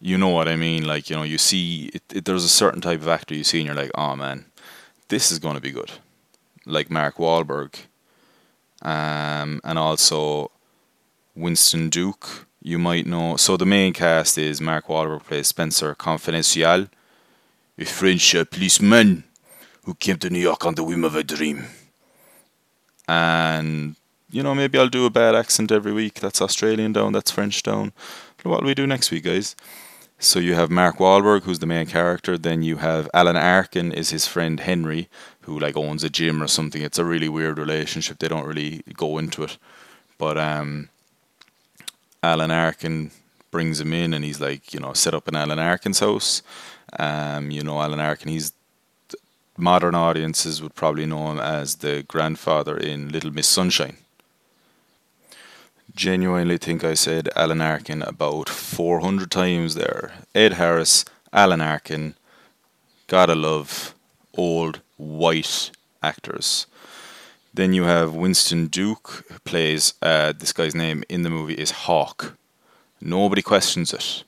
you 0.00 0.16
know 0.16 0.28
what 0.28 0.48
I 0.48 0.56
mean. 0.56 0.86
Like 0.86 1.10
you 1.10 1.16
know, 1.16 1.22
you 1.22 1.38
see, 1.38 1.90
it, 1.94 2.02
it, 2.14 2.24
there's 2.24 2.44
a 2.44 2.48
certain 2.48 2.80
type 2.80 3.00
of 3.00 3.08
actor 3.08 3.34
you 3.34 3.44
see, 3.44 3.58
and 3.58 3.66
you're 3.66 3.74
like, 3.74 3.90
oh 3.94 4.16
man, 4.16 4.46
this 5.08 5.30
is 5.30 5.38
going 5.38 5.54
to 5.54 5.60
be 5.60 5.70
good. 5.70 5.92
Like 6.64 6.90
Mark 6.90 7.16
Wahlberg, 7.16 7.74
um, 8.82 9.60
and 9.64 9.78
also 9.78 10.50
Winston 11.34 11.88
Duke. 11.88 12.46
You 12.62 12.78
might 12.78 13.06
know. 13.06 13.36
So 13.36 13.56
the 13.56 13.66
main 13.66 13.92
cast 13.92 14.36
is 14.36 14.60
Mark 14.60 14.86
Wahlberg 14.88 15.24
plays 15.24 15.48
Spenser 15.52 15.96
Confidential, 15.96 16.88
a 17.78 17.84
French 17.84 18.34
uh, 18.34 18.44
policeman 18.44 19.24
who 19.84 19.94
came 19.94 20.18
to 20.18 20.28
New 20.28 20.40
York 20.40 20.66
on 20.66 20.74
the 20.74 20.84
whim 20.84 21.04
of 21.04 21.14
a 21.14 21.24
dream. 21.24 21.64
And 23.06 23.96
you 24.30 24.42
know, 24.42 24.54
maybe 24.54 24.78
I'll 24.78 24.88
do 24.88 25.06
a 25.06 25.10
bad 25.10 25.34
accent 25.34 25.72
every 25.72 25.92
week. 25.92 26.20
That's 26.20 26.42
Australian 26.42 26.92
down. 26.92 27.12
That's 27.12 27.30
French 27.30 27.62
down. 27.62 27.92
What 28.42 28.60
will 28.60 28.68
we 28.68 28.74
do 28.74 28.86
next 28.86 29.10
week, 29.10 29.24
guys? 29.24 29.56
So 30.20 30.40
you 30.40 30.54
have 30.54 30.68
Mark 30.68 30.96
Wahlberg, 30.96 31.44
who's 31.44 31.60
the 31.60 31.66
main 31.66 31.86
character. 31.86 32.36
Then 32.36 32.62
you 32.62 32.78
have 32.78 33.08
Alan 33.14 33.36
Arkin, 33.36 33.92
is 33.92 34.10
his 34.10 34.26
friend 34.26 34.58
Henry, 34.58 35.08
who 35.42 35.58
like 35.58 35.76
owns 35.76 36.02
a 36.02 36.10
gym 36.10 36.42
or 36.42 36.48
something. 36.48 36.82
It's 36.82 36.98
a 36.98 37.04
really 37.04 37.28
weird 37.28 37.56
relationship. 37.56 38.18
They 38.18 38.26
don't 38.26 38.46
really 38.46 38.82
go 38.94 39.18
into 39.18 39.44
it, 39.44 39.58
but 40.18 40.36
um, 40.36 40.88
Alan 42.20 42.50
Arkin 42.50 43.12
brings 43.52 43.80
him 43.80 43.92
in, 43.92 44.12
and 44.12 44.24
he's 44.24 44.40
like, 44.40 44.74
you 44.74 44.80
know, 44.80 44.92
set 44.92 45.14
up 45.14 45.28
in 45.28 45.36
Alan 45.36 45.60
Arkin's 45.60 46.00
house. 46.00 46.42
Um, 46.98 47.52
you 47.52 47.62
know, 47.62 47.80
Alan 47.80 48.00
Arkin. 48.00 48.28
He's 48.28 48.52
modern 49.56 49.94
audiences 49.94 50.60
would 50.60 50.74
probably 50.74 51.06
know 51.06 51.30
him 51.30 51.38
as 51.38 51.76
the 51.76 52.02
grandfather 52.08 52.76
in 52.76 53.10
Little 53.10 53.30
Miss 53.30 53.46
Sunshine 53.46 53.98
genuinely 55.94 56.58
think 56.58 56.84
I 56.84 56.94
said 56.94 57.28
Alan 57.34 57.60
Arkin 57.60 58.02
about 58.02 58.48
400 58.48 59.30
times 59.30 59.74
there. 59.74 60.12
Ed 60.34 60.54
Harris, 60.54 61.04
Alan 61.32 61.60
Arkin, 61.60 62.14
gotta 63.06 63.34
love 63.34 63.94
old 64.36 64.80
white 64.96 65.70
actors. 66.02 66.66
Then 67.52 67.72
you 67.72 67.84
have 67.84 68.14
Winston 68.14 68.66
Duke, 68.66 69.24
who 69.28 69.38
plays 69.40 69.94
uh, 70.02 70.32
this 70.32 70.52
guy's 70.52 70.74
name 70.74 71.02
in 71.08 71.22
the 71.22 71.30
movie 71.30 71.54
is 71.54 71.70
Hawk. 71.70 72.36
Nobody 73.00 73.42
questions 73.42 73.92
it. 73.92 74.24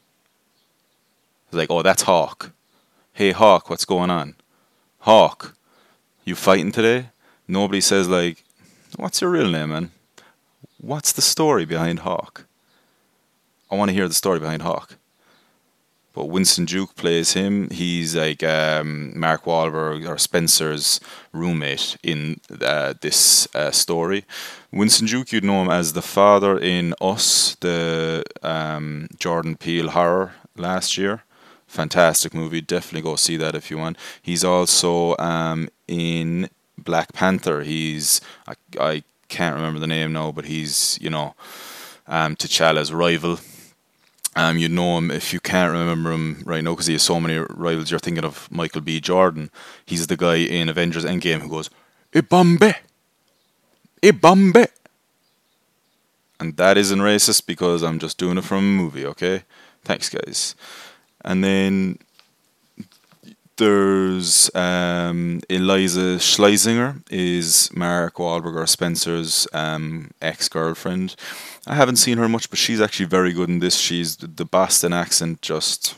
It's 1.46 1.56
like, 1.56 1.70
oh, 1.70 1.82
that's 1.82 2.02
Hawk. 2.02 2.52
Hey, 3.12 3.32
Hawk, 3.32 3.68
what's 3.68 3.84
going 3.84 4.10
on? 4.10 4.34
Hawk, 5.00 5.54
you 6.24 6.34
fighting 6.34 6.72
today? 6.72 7.08
Nobody 7.46 7.80
says 7.80 8.08
like, 8.08 8.44
what's 8.96 9.20
your 9.20 9.30
real 9.30 9.50
name, 9.50 9.70
man? 9.70 9.90
What's 10.82 11.12
the 11.12 11.20
story 11.20 11.66
behind 11.66 12.00
Hawk? 12.00 12.46
I 13.70 13.76
want 13.76 13.90
to 13.90 13.94
hear 13.94 14.08
the 14.08 14.14
story 14.14 14.40
behind 14.40 14.62
Hawk. 14.62 14.96
But 16.14 16.30
Winston 16.30 16.64
Duke 16.64 16.96
plays 16.96 17.34
him. 17.34 17.68
He's 17.68 18.16
like 18.16 18.42
um, 18.42 19.12
Mark 19.18 19.44
Wahlberg 19.44 20.08
or 20.08 20.16
Spenser's 20.16 20.98
roommate 21.32 21.98
in 22.02 22.40
uh, 22.62 22.94
this 23.02 23.46
uh, 23.54 23.70
story. 23.72 24.24
Winston 24.72 25.06
Duke, 25.06 25.32
you'd 25.32 25.44
know 25.44 25.60
him 25.60 25.70
as 25.70 25.92
the 25.92 26.02
father 26.02 26.58
in 26.58 26.94
Us, 26.98 27.56
the 27.56 28.24
um, 28.42 29.08
Jordan 29.18 29.56
Peele 29.56 29.90
horror 29.90 30.32
last 30.56 30.96
year. 30.96 31.24
Fantastic 31.66 32.32
movie. 32.32 32.62
Definitely 32.62 33.02
go 33.02 33.16
see 33.16 33.36
that 33.36 33.54
if 33.54 33.70
you 33.70 33.76
want. 33.76 33.98
He's 34.22 34.44
also 34.44 35.14
um, 35.18 35.68
in 35.86 36.48
Black 36.78 37.12
Panther. 37.12 37.62
He's 37.62 38.22
I, 38.48 38.54
I 38.80 39.02
can't 39.30 39.56
remember 39.56 39.80
the 39.80 39.86
name 39.86 40.12
now, 40.12 40.32
but 40.32 40.44
he's 40.44 40.98
you 41.00 41.10
know 41.10 41.34
um, 42.06 42.36
T'Challa's 42.36 42.92
rival. 42.92 43.38
Um, 44.36 44.58
you 44.58 44.68
know 44.68 44.98
him 44.98 45.10
if 45.10 45.32
you 45.32 45.40
can't 45.40 45.72
remember 45.72 46.12
him 46.12 46.42
right 46.46 46.62
now 46.62 46.72
because 46.72 46.86
he 46.86 46.94
has 46.94 47.02
so 47.02 47.18
many 47.18 47.36
rivals. 47.38 47.90
You're 47.90 47.98
thinking 47.98 48.24
of 48.24 48.48
Michael 48.50 48.80
B. 48.80 49.00
Jordan. 49.00 49.50
He's 49.84 50.06
the 50.06 50.16
guy 50.16 50.36
in 50.36 50.68
Avengers 50.68 51.04
Endgame 51.04 51.40
who 51.40 51.48
goes, 51.48 51.70
"Ibambe, 52.12 52.74
Ibambe," 54.02 54.68
and 56.38 56.56
that 56.56 56.78
isn't 56.78 57.00
racist 57.00 57.46
because 57.46 57.82
I'm 57.82 57.98
just 57.98 58.18
doing 58.18 58.38
it 58.38 58.44
from 58.44 58.58
a 58.58 58.62
movie. 58.82 59.04
Okay, 59.06 59.42
Thanks, 59.84 60.08
guys. 60.08 60.54
And 61.24 61.42
then 61.42 61.98
there's 63.60 64.50
um, 64.54 65.42
Iliza 65.50 66.16
Shlesinger 66.18 67.02
is 67.10 67.70
Mark 67.74 68.14
Wahlberg 68.14 68.56
or 68.56 68.64
Spenser's 68.64 69.46
um, 69.52 70.10
ex-girlfriend. 70.22 71.14
I 71.66 71.74
haven't 71.74 71.96
seen 71.96 72.16
her 72.16 72.26
much, 72.26 72.48
but 72.48 72.58
she's 72.58 72.80
actually 72.80 73.04
very 73.04 73.34
good 73.34 73.50
in 73.50 73.58
this. 73.58 73.76
She's 73.76 74.16
the 74.16 74.46
Boston 74.46 74.94
accent 74.94 75.42
just 75.42 75.94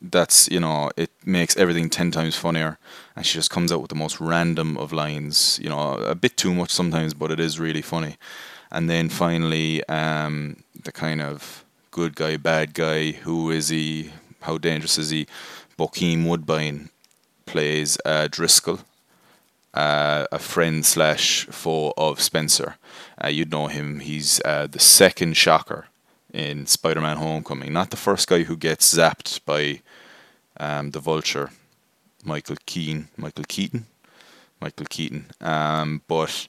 that's 0.00 0.50
you 0.50 0.60
know 0.60 0.90
it 0.98 1.10
makes 1.24 1.56
everything 1.56 1.88
10 1.88 2.10
times 2.10 2.36
funnier 2.36 2.78
and 3.16 3.24
she 3.24 3.38
just 3.38 3.48
comes 3.48 3.72
out 3.72 3.80
with 3.80 3.88
the 3.88 3.94
most 3.94 4.20
random 4.20 4.76
of 4.76 4.92
lines 4.92 5.58
you 5.62 5.68
know 5.70 5.94
a 5.94 6.14
bit 6.14 6.36
too 6.36 6.52
much 6.52 6.68
sometimes 6.68 7.14
but 7.14 7.30
it 7.30 7.40
is 7.40 7.58
really 7.58 7.80
funny 7.80 8.16
and 8.70 8.90
then 8.90 9.08
finally 9.08 9.82
um, 9.88 10.62
the 10.82 10.92
kind 10.92 11.22
of 11.22 11.64
good 11.90 12.14
guy 12.16 12.36
bad 12.36 12.74
guy 12.74 13.12
who 13.12 13.50
is 13.50 13.70
he 13.70 14.10
how 14.42 14.58
dangerous 14.58 14.98
is 14.98 15.08
he 15.08 15.26
Bokeem 15.78 16.26
Woodbine 16.26 16.90
plays 17.46 17.98
uh, 18.04 18.28
Driscoll 18.30 18.80
uh, 19.74 20.26
a 20.30 20.38
friend 20.38 20.86
slash 20.86 21.46
foe 21.46 21.92
of 21.96 22.20
Spenser. 22.20 22.76
Uh, 23.22 23.28
you'd 23.28 23.50
know 23.50 23.66
him. 23.66 24.00
He's 24.00 24.40
uh, 24.44 24.66
the 24.68 24.78
second 24.78 25.36
shocker 25.36 25.88
in 26.32 26.66
Spider-Man: 26.66 27.16
Homecoming. 27.16 27.72
Not 27.72 27.90
the 27.90 27.96
first 27.96 28.28
guy 28.28 28.44
who 28.44 28.56
gets 28.56 28.94
zapped 28.94 29.44
by 29.44 29.82
um, 30.58 30.92
the 30.92 31.00
Vulture, 31.00 31.50
Michael 32.24 32.56
Keaton, 32.66 33.08
Michael 33.16 33.44
Keaton, 33.48 33.86
Michael 34.60 34.86
Keaton. 34.88 35.26
Um, 35.40 36.02
but 36.06 36.46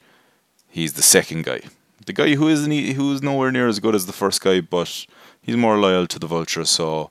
he's 0.69 0.93
the 0.93 1.01
second 1.01 1.45
guy, 1.45 1.61
the 2.05 2.13
guy 2.13 2.35
who 2.35 2.47
isn't 2.47 2.71
who 2.71 3.11
is 3.13 3.23
nowhere 3.23 3.51
near 3.51 3.67
as 3.67 3.79
good 3.79 3.95
as 3.95 4.05
the 4.05 4.13
first 4.13 4.41
guy, 4.41 4.61
but 4.61 5.07
he's 5.41 5.57
more 5.57 5.77
loyal 5.77 6.05
to 6.07 6.19
the 6.19 6.27
Vulture, 6.27 6.65
so 6.65 7.09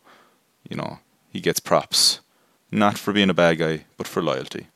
you 0.68 0.76
know 0.76 1.00
he 1.34 1.40
gets 1.40 1.60
props, 1.60 2.20
not 2.70 2.96
for 2.96 3.12
being 3.12 3.28
a 3.28 3.34
bad 3.34 3.58
guy, 3.58 3.84
but 3.98 4.06
for 4.08 4.22
loyalty. 4.22 4.68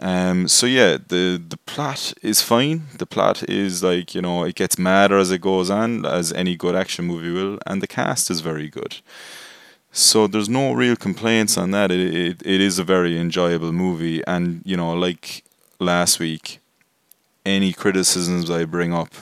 Um, 0.00 0.46
so 0.48 0.66
yeah, 0.66 0.98
the 1.12 1.42
the 1.48 1.56
plot 1.56 2.12
is 2.22 2.42
fine. 2.42 2.82
The 2.98 3.06
plot 3.06 3.48
is 3.48 3.82
like 3.82 4.14
you 4.14 4.22
know 4.22 4.44
it 4.44 4.54
gets 4.54 4.78
madder 4.78 5.18
as 5.18 5.30
it 5.30 5.40
goes 5.40 5.70
on, 5.70 6.04
as 6.04 6.32
any 6.32 6.56
good 6.56 6.76
action 6.76 7.04
movie 7.06 7.32
will, 7.32 7.58
and 7.66 7.80
the 7.80 7.86
cast 7.86 8.30
is 8.30 8.40
very 8.40 8.68
good. 8.68 8.96
So 9.90 10.26
there's 10.26 10.48
no 10.48 10.72
real 10.72 10.96
complaints 10.96 11.56
on 11.58 11.70
that. 11.72 11.90
It 11.90 12.14
it, 12.14 12.42
it 12.44 12.60
is 12.60 12.78
a 12.78 12.84
very 12.84 13.18
enjoyable 13.18 13.72
movie, 13.72 14.22
and 14.26 14.62
you 14.64 14.76
know 14.76 14.92
like 14.94 15.44
last 15.80 16.20
week, 16.20 16.60
any 17.44 17.72
criticisms 17.72 18.50
I 18.50 18.64
bring 18.64 18.92
up, 18.92 19.12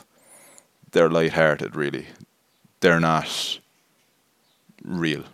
they're 0.93 1.11
light-hearted. 1.11 1.77
Really, 1.77 2.07
they're 2.81 3.01
not 3.01 3.61
real. 4.85 5.25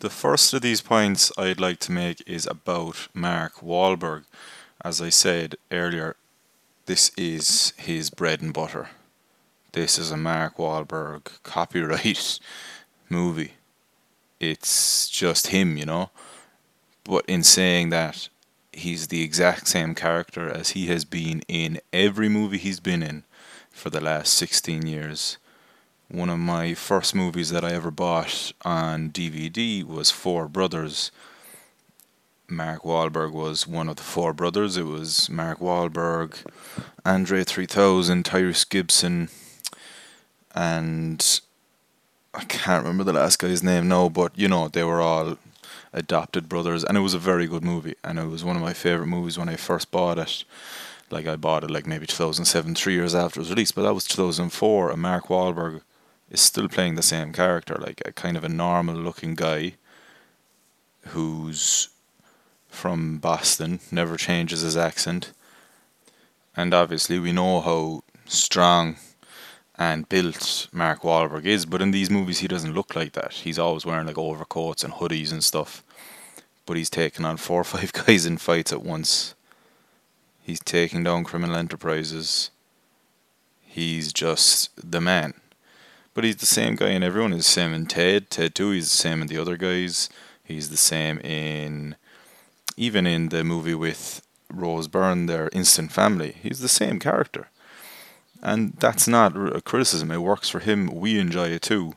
The 0.00 0.08
first 0.08 0.54
of 0.54 0.62
these 0.62 0.80
points 0.80 1.30
I'd 1.36 1.60
like 1.60 1.78
to 1.80 1.92
make 1.92 2.22
is 2.26 2.46
about 2.46 3.08
Mark 3.12 3.56
Wahlberg. 3.56 4.24
As 4.82 5.02
I 5.02 5.10
said 5.10 5.56
earlier, 5.70 6.16
this 6.86 7.12
is 7.18 7.74
his 7.76 8.08
bread 8.08 8.40
and 8.40 8.54
butter. 8.54 8.88
This 9.72 9.98
is 9.98 10.10
a 10.10 10.16
Mark 10.16 10.56
Wahlberg 10.56 11.42
copyright 11.42 12.40
movie. 13.10 13.52
It's 14.40 15.10
just 15.10 15.48
him, 15.48 15.76
you 15.76 15.84
know. 15.84 16.08
But 17.04 17.26
in 17.26 17.42
saying 17.42 17.90
that, 17.90 18.30
he's 18.72 19.08
the 19.08 19.22
exact 19.22 19.68
same 19.68 19.94
character 19.94 20.48
as 20.48 20.70
he 20.70 20.86
has 20.86 21.04
been 21.04 21.42
in 21.46 21.78
every 21.92 22.30
movie 22.30 22.56
he's 22.56 22.80
been 22.80 23.02
in 23.02 23.24
for 23.70 23.90
the 23.90 24.00
last 24.00 24.32
16 24.32 24.86
years 24.86 25.36
one 26.10 26.28
of 26.28 26.38
my 26.38 26.74
first 26.74 27.14
movies 27.14 27.50
that 27.50 27.64
I 27.64 27.72
ever 27.72 27.90
bought 27.90 28.52
on 28.62 29.10
DVD 29.10 29.84
was 29.84 30.10
Four 30.10 30.48
Brothers. 30.48 31.12
Mark 32.48 32.82
Wahlberg 32.82 33.30
was 33.32 33.68
one 33.68 33.88
of 33.88 33.94
the 33.94 34.02
four 34.02 34.32
brothers. 34.32 34.76
It 34.76 34.86
was 34.86 35.30
Mark 35.30 35.60
Wahlberg, 35.60 36.36
Andre 37.04 37.44
3000, 37.44 38.24
Tyrese 38.24 38.68
Gibson, 38.68 39.28
and 40.52 41.40
I 42.34 42.42
can't 42.44 42.82
remember 42.82 43.04
the 43.04 43.12
last 43.12 43.38
guy's 43.38 43.62
name 43.62 43.86
now, 43.86 44.08
but 44.08 44.36
you 44.36 44.48
know, 44.48 44.66
they 44.66 44.82
were 44.82 45.00
all 45.00 45.38
adopted 45.92 46.48
brothers, 46.48 46.82
and 46.82 46.96
it 46.96 47.02
was 47.02 47.14
a 47.14 47.20
very 47.20 47.46
good 47.46 47.62
movie, 47.62 47.94
and 48.02 48.18
it 48.18 48.26
was 48.26 48.42
one 48.42 48.56
of 48.56 48.62
my 48.62 48.72
favorite 48.72 49.06
movies 49.06 49.38
when 49.38 49.48
I 49.48 49.54
first 49.54 49.92
bought 49.92 50.18
it. 50.18 50.42
Like 51.08 51.28
I 51.28 51.36
bought 51.36 51.62
it 51.62 51.70
like 51.70 51.86
maybe 51.86 52.06
2007, 52.06 52.74
three 52.74 52.94
years 52.94 53.14
after 53.14 53.38
it 53.38 53.42
was 53.42 53.50
released, 53.50 53.76
but 53.76 53.82
that 53.82 53.94
was 53.94 54.04
2004, 54.06 54.90
and 54.90 55.02
Mark 55.02 55.26
Wahlberg 55.28 55.82
is 56.30 56.40
still 56.40 56.68
playing 56.68 56.94
the 56.94 57.02
same 57.02 57.32
character, 57.32 57.74
like 57.74 58.00
a 58.04 58.12
kind 58.12 58.36
of 58.36 58.44
a 58.44 58.48
normal 58.48 58.94
looking 58.94 59.34
guy 59.34 59.74
who's 61.08 61.88
from 62.68 63.18
Boston, 63.18 63.80
never 63.90 64.16
changes 64.16 64.60
his 64.60 64.76
accent. 64.76 65.32
And 66.56 66.72
obviously, 66.72 67.18
we 67.18 67.32
know 67.32 67.60
how 67.60 68.02
strong 68.26 68.96
and 69.76 70.08
built 70.08 70.68
Mark 70.72 71.02
Wahlberg 71.02 71.46
is, 71.46 71.66
but 71.66 71.82
in 71.82 71.90
these 71.90 72.10
movies, 72.10 72.40
he 72.40 72.48
doesn't 72.48 72.74
look 72.74 72.94
like 72.94 73.12
that. 73.12 73.32
He's 73.32 73.58
always 73.58 73.86
wearing 73.86 74.06
like 74.06 74.18
overcoats 74.18 74.84
and 74.84 74.92
hoodies 74.92 75.32
and 75.32 75.42
stuff. 75.42 75.82
But 76.66 76.76
he's 76.76 76.90
taking 76.90 77.24
on 77.24 77.38
four 77.38 77.62
or 77.62 77.64
five 77.64 77.92
guys 78.06 78.26
in 78.26 78.36
fights 78.36 78.72
at 78.72 78.82
once. 78.82 79.34
He's 80.42 80.60
taking 80.60 81.04
down 81.04 81.24
criminal 81.24 81.56
enterprises. 81.56 82.50
He's 83.62 84.12
just 84.12 84.70
the 84.90 85.00
man. 85.00 85.39
But 86.20 86.26
he's 86.26 86.36
the 86.36 86.44
same 86.44 86.74
guy 86.74 86.90
in 86.90 87.02
everyone. 87.02 87.32
He's 87.32 87.46
the 87.46 87.50
same 87.50 87.72
in 87.72 87.86
Ted. 87.86 88.28
Ted 88.28 88.54
too. 88.54 88.72
He's 88.72 88.90
the 88.90 88.96
same 88.98 89.22
in 89.22 89.28
the 89.28 89.38
other 89.38 89.56
guys. 89.56 90.10
He's 90.44 90.68
the 90.68 90.76
same 90.76 91.18
in 91.20 91.96
even 92.76 93.06
in 93.06 93.30
the 93.30 93.42
movie 93.42 93.74
with 93.74 94.20
Rose 94.52 94.86
Byrne, 94.86 95.24
their 95.24 95.48
instant 95.54 95.92
family. 95.92 96.36
He's 96.42 96.60
the 96.60 96.68
same 96.68 96.98
character. 96.98 97.48
And 98.42 98.74
that's 98.74 99.08
not 99.08 99.34
a 99.34 99.62
criticism. 99.62 100.10
It 100.10 100.18
works 100.18 100.50
for 100.50 100.58
him. 100.58 100.94
We 100.94 101.18
enjoy 101.18 101.48
it 101.48 101.62
too. 101.62 101.94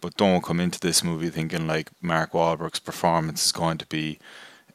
But 0.00 0.16
don't 0.16 0.44
come 0.44 0.60
into 0.60 0.78
this 0.78 1.02
movie 1.02 1.30
thinking 1.30 1.66
like 1.66 1.90
Mark 2.00 2.34
Wahlberg's 2.34 2.78
performance 2.78 3.46
is 3.46 3.50
going 3.50 3.78
to 3.78 3.86
be 3.86 4.20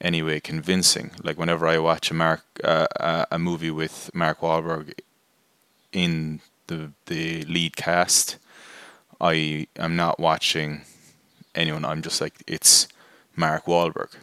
anyway 0.02 0.42
convincing. 0.42 1.12
Like 1.24 1.38
whenever 1.38 1.66
I 1.66 1.78
watch 1.78 2.12
a 2.12 2.14
Mark 2.14 2.44
uh, 2.62 3.26
a 3.32 3.40
movie 3.40 3.72
with 3.72 4.12
Mark 4.14 4.42
Wahlberg 4.42 5.00
in 5.94 6.42
the 6.68 6.92
the 7.06 7.44
lead 7.44 7.78
cast, 7.78 8.36
I 9.22 9.68
am 9.78 9.96
not 9.96 10.20
watching 10.20 10.82
anyone. 11.54 11.86
I'm 11.86 12.02
just 12.02 12.20
like 12.20 12.42
it's 12.48 12.88
Mark 13.36 13.66
Wahlberg. 13.66 14.16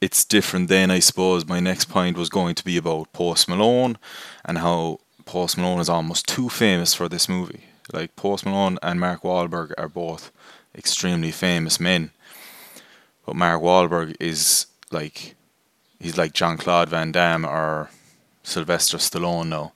It's 0.00 0.24
different 0.24 0.68
then, 0.68 0.92
I 0.92 1.00
suppose. 1.00 1.48
My 1.48 1.58
next 1.58 1.86
point 1.86 2.16
was 2.16 2.28
going 2.28 2.54
to 2.54 2.64
be 2.64 2.76
about 2.76 3.12
Post 3.12 3.48
Malone 3.48 3.98
and 4.44 4.58
how 4.58 5.00
Post 5.24 5.58
Malone 5.58 5.80
is 5.80 5.88
almost 5.88 6.28
too 6.28 6.48
famous 6.48 6.94
for 6.94 7.08
this 7.08 7.28
movie. 7.28 7.64
Like 7.92 8.14
Post 8.14 8.46
Malone 8.46 8.78
and 8.84 9.00
Mark 9.00 9.22
Wahlberg 9.22 9.72
are 9.76 9.88
both 9.88 10.30
extremely 10.76 11.32
famous 11.32 11.80
men, 11.80 12.12
but 13.26 13.34
Mark 13.34 13.60
Wahlberg 13.60 14.14
is 14.20 14.66
like 14.92 15.34
he's 15.98 16.16
like 16.16 16.34
Jean 16.34 16.56
Claude 16.56 16.88
Van 16.88 17.10
Damme 17.10 17.44
or 17.44 17.90
Sylvester 18.44 18.98
Stallone 18.98 19.48
now, 19.48 19.72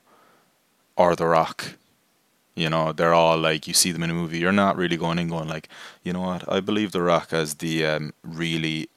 or 0.96 1.16
The 1.16 1.26
Rock 1.26 1.74
you 2.54 2.68
know, 2.68 2.92
they're 2.92 3.14
all 3.14 3.38
like 3.38 3.66
you 3.66 3.74
see 3.74 3.92
them 3.92 4.02
in 4.02 4.10
a 4.10 4.14
movie. 4.14 4.38
You're 4.38 4.52
not 4.52 4.76
really 4.76 4.96
going 4.96 5.18
in 5.18 5.28
going 5.28 5.48
like, 5.48 5.68
you 6.02 6.12
know 6.12 6.20
what? 6.20 6.50
I 6.50 6.60
believe 6.60 6.92
The 6.92 7.02
Rock 7.02 7.32
as 7.32 7.54
the 7.54 7.86
um, 7.86 8.12
really 8.22 8.88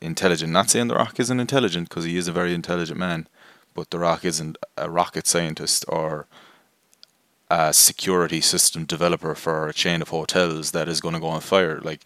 intelligent. 0.00 0.52
Not 0.52 0.70
saying 0.70 0.88
The 0.88 0.96
Rock 0.96 1.20
isn't 1.20 1.40
intelligent 1.40 1.88
because 1.88 2.04
he 2.04 2.16
is 2.16 2.28
a 2.28 2.32
very 2.32 2.54
intelligent 2.54 2.98
man, 2.98 3.28
but 3.74 3.90
The 3.90 3.98
Rock 3.98 4.24
isn't 4.24 4.58
a 4.76 4.90
rocket 4.90 5.26
scientist 5.26 5.84
or 5.88 6.26
a 7.48 7.72
security 7.72 8.40
system 8.40 8.84
developer 8.84 9.34
for 9.36 9.68
a 9.68 9.72
chain 9.72 10.02
of 10.02 10.08
hotels 10.08 10.72
that 10.72 10.88
is 10.88 11.00
going 11.00 11.14
to 11.14 11.20
go 11.20 11.28
on 11.28 11.40
fire. 11.40 11.80
Like, 11.80 12.00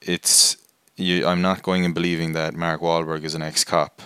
it's 0.00 0.56
you. 0.96 1.26
I'm 1.26 1.42
not 1.42 1.62
going 1.62 1.84
and 1.84 1.94
believing 1.94 2.32
that 2.32 2.54
Mark 2.54 2.80
Wahlberg 2.80 3.24
is 3.24 3.34
an 3.34 3.42
ex-cop. 3.42 4.00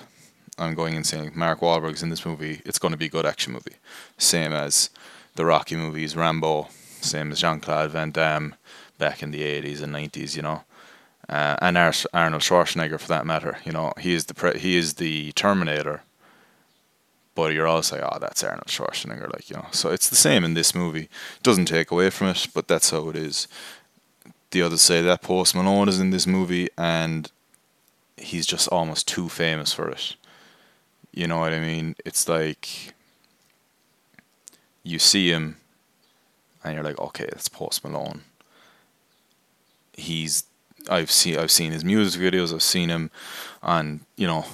I'm 0.59 0.75
going 0.75 0.95
and 0.95 1.07
saying 1.07 1.33
Mark 1.35 1.61
Wahlberg's 1.61 2.03
in 2.03 2.11
this 2.11 2.27
movie. 2.27 2.61
It's 2.65 2.79
going 2.79 2.93
to 2.93 2.99
be 2.99 3.07
a 3.07 3.11
good 3.11 3.25
action 3.25 3.53
movie, 3.53 3.77
same 4.19 4.53
as 4.53 4.91
the 5.35 5.45
Rocky 5.45 5.77
movies, 5.77 6.17
Rambo, 6.17 6.69
same 7.01 7.33
as 7.33 7.41
Jean 7.41 7.61
Claude 7.61 7.91
Van 7.91 8.11
Damme 8.11 8.55
back 8.99 9.23
in 9.23 9.31
the 9.31 9.43
80s 9.43 9.83
and 9.83 9.95
90s, 9.95 10.37
you 10.37 10.43
know. 10.43 10.65
Uh, 11.29 11.57
and 11.61 11.79
Ar- 11.79 11.93
Arnold 12.13 12.43
Schwarzenegger 12.43 12.99
for 12.99 13.09
that 13.09 13.25
matter, 13.25 13.59
you 13.65 13.73
know, 13.73 13.93
he 13.99 14.15
is 14.15 14.27
the 14.27 14.35
pre- 14.35 14.59
he 14.59 14.77
is 14.77 14.95
the 14.95 15.33
Terminator. 15.33 16.03
But 17.37 17.53
you're 17.53 17.69
also 17.69 17.97
like, 17.97 18.11
oh, 18.13 18.19
that's 18.19 18.43
Arnold 18.43 18.67
Schwarzenegger, 18.67 19.33
like 19.33 19.49
you 19.49 19.57
know. 19.57 19.67
So 19.71 19.91
it's 19.91 20.11
the 20.11 20.17
same 20.17 20.45
in 20.45 20.55
this 20.55 20.75
movie. 20.75 21.09
Doesn't 21.43 21.67
take 21.67 21.93
away 21.93 22.11
from 22.11 22.29
it, 22.29 22.49
but 22.53 22.67
that's 22.67 22.91
how 22.91 23.09
it 23.09 23.17
is. 23.17 23.47
The 24.51 24.63
others 24.63 24.83
say 24.83 25.01
that 25.03 25.23
Post 25.23 25.55
Malone 25.55 25.89
is 25.89 26.01
in 26.01 26.11
this 26.11 26.27
movie, 26.27 26.69
and 26.77 27.31
he's 28.17 28.47
just 28.47 28.67
almost 28.69 29.07
too 29.07 29.29
famous 29.29 29.73
for 29.73 29.89
it. 29.89 30.17
You 31.13 31.29
know 31.29 31.39
what 31.39 31.53
I 31.53 31.61
mean? 31.61 31.95
It's 32.05 32.29
like 32.29 32.95
you 34.83 34.99
see 34.99 35.31
him 35.31 35.57
and 36.63 36.75
you're 36.75 36.85
like, 36.85 36.99
okay, 36.99 37.25
it's 37.25 37.49
Post 37.49 37.85
Malone. 37.85 38.23
He's 39.95 40.45
I've 40.89 41.11
seen 41.11 41.39
I've 41.39 41.51
seen 41.51 41.73
his 41.73 41.85
music 41.85 42.21
videos. 42.21 42.53
I've 42.53 42.63
seen 42.63 42.89
him 42.89 43.11
on 43.63 44.01
you 44.17 44.27
know 44.27 44.47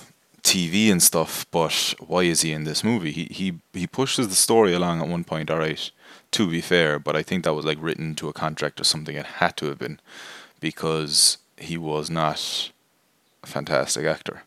TV 0.42 0.90
and 0.90 1.02
stuff. 1.02 1.46
But 1.50 1.94
why 1.98 2.22
is 2.22 2.42
he 2.42 2.52
in 2.52 2.64
this 2.64 2.82
movie? 2.82 3.12
He 3.12 3.24
he 3.24 3.58
he 3.72 3.86
pushes 3.86 4.28
the 4.28 4.34
story 4.34 4.72
along 4.72 5.00
at 5.00 5.08
one 5.08 5.24
point. 5.24 5.50
All 5.50 5.58
right, 5.58 5.90
to 6.32 6.50
be 6.50 6.60
fair, 6.60 6.98
but 6.98 7.16
I 7.16 7.22
think 7.22 7.44
that 7.44 7.54
was 7.54 7.64
like 7.64 7.78
written 7.80 8.14
to 8.16 8.28
a 8.28 8.32
contract 8.32 8.80
or 8.80 8.84
something. 8.84 9.16
It 9.16 9.26
had 9.26 9.56
to 9.58 9.66
have 9.66 9.78
been 9.78 10.00
because 10.60 11.38
he 11.58 11.76
was 11.76 12.10
not 12.10 12.70
a 13.42 13.46
fantastic 13.46 14.04
actor. 14.04 14.42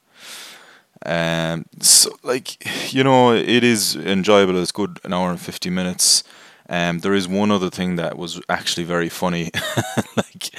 Um, 1.06 1.66
so 1.80 2.12
like 2.24 2.94
you 2.94 3.04
know, 3.04 3.34
it 3.34 3.64
is 3.64 3.96
enjoyable. 3.96 4.62
It's 4.62 4.72
good, 4.72 5.00
an 5.04 5.14
hour 5.14 5.30
and 5.30 5.40
fifty 5.40 5.70
minutes. 5.70 6.24
Um, 6.70 7.00
there 7.00 7.16
is 7.16 7.28
one 7.28 7.52
other 7.52 7.70
thing 7.70 7.96
that 7.96 8.18
was 8.18 8.40
actually 8.48 8.84
very 8.84 9.10
funny, 9.10 9.50
like 10.16 10.52